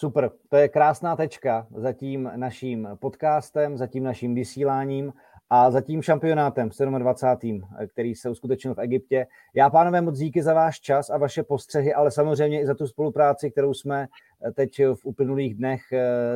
[0.00, 5.12] Super, to je krásná tečka za tím naším podcastem, za tím naším vysíláním
[5.50, 7.62] a za tím šampionátem 27.
[7.92, 9.26] který se uskutečnil v Egyptě.
[9.54, 12.86] Já, pánové, moc díky za váš čas a vaše postřehy, ale samozřejmě i za tu
[12.86, 14.06] spolupráci, kterou jsme
[14.54, 15.80] teď v uplynulých dnech,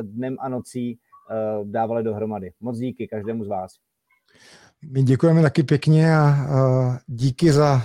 [0.01, 0.99] dnem a nocí
[1.63, 2.51] dávali dohromady.
[2.61, 3.71] Moc díky každému z vás.
[4.91, 6.35] My děkujeme taky pěkně a
[7.07, 7.81] díky za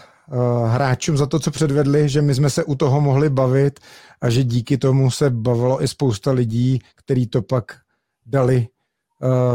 [0.66, 3.80] hráčům za to, co předvedli, že my jsme se u toho mohli bavit
[4.20, 7.64] a že díky tomu se bavilo i spousta lidí, kteří to pak
[8.26, 8.68] dali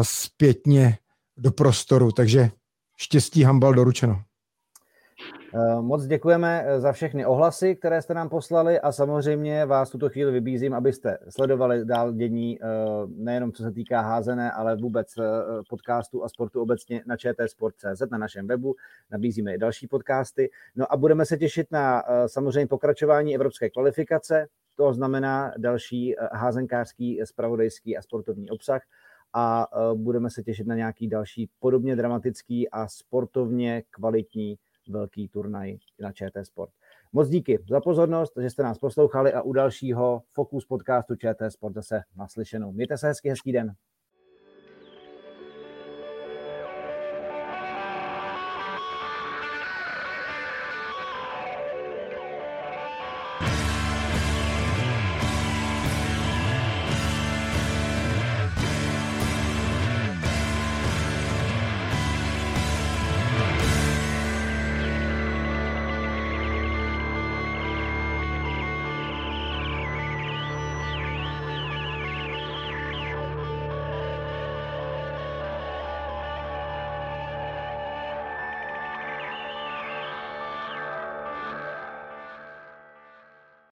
[0.02, 0.98] zpětně
[1.38, 2.52] do prostoru, takže
[2.98, 4.22] štěstí hambal doručeno.
[5.56, 10.10] Eh, moc děkujeme eh, za všechny ohlasy, které jste nám poslali a samozřejmě vás tuto
[10.10, 12.60] chvíli vybízím, abyste sledovali dál dění
[13.08, 15.08] nejenom co se týká házené, ale vůbec
[15.70, 18.76] podcastu a sportu obecně na čtsport.cz na našem webu.
[19.12, 20.50] Nabízíme i další podcasty.
[20.76, 27.98] No a budeme se těšit na samozřejmě pokračování evropské kvalifikace, to znamená další házenkářský, spravodajský
[27.98, 28.82] a sportovní obsah
[29.34, 34.58] a budeme se těšit na nějaký další podobně dramatický a sportovně kvalitní
[34.90, 36.72] velký turnaj na ČT Sport.
[37.14, 41.76] Moc díky za pozornost, že jste nás poslouchali a u dalšího Focus podcastu ČT Sport
[41.76, 42.72] zase naslyšenou.
[42.72, 43.76] Mějte se hezky, hezký den.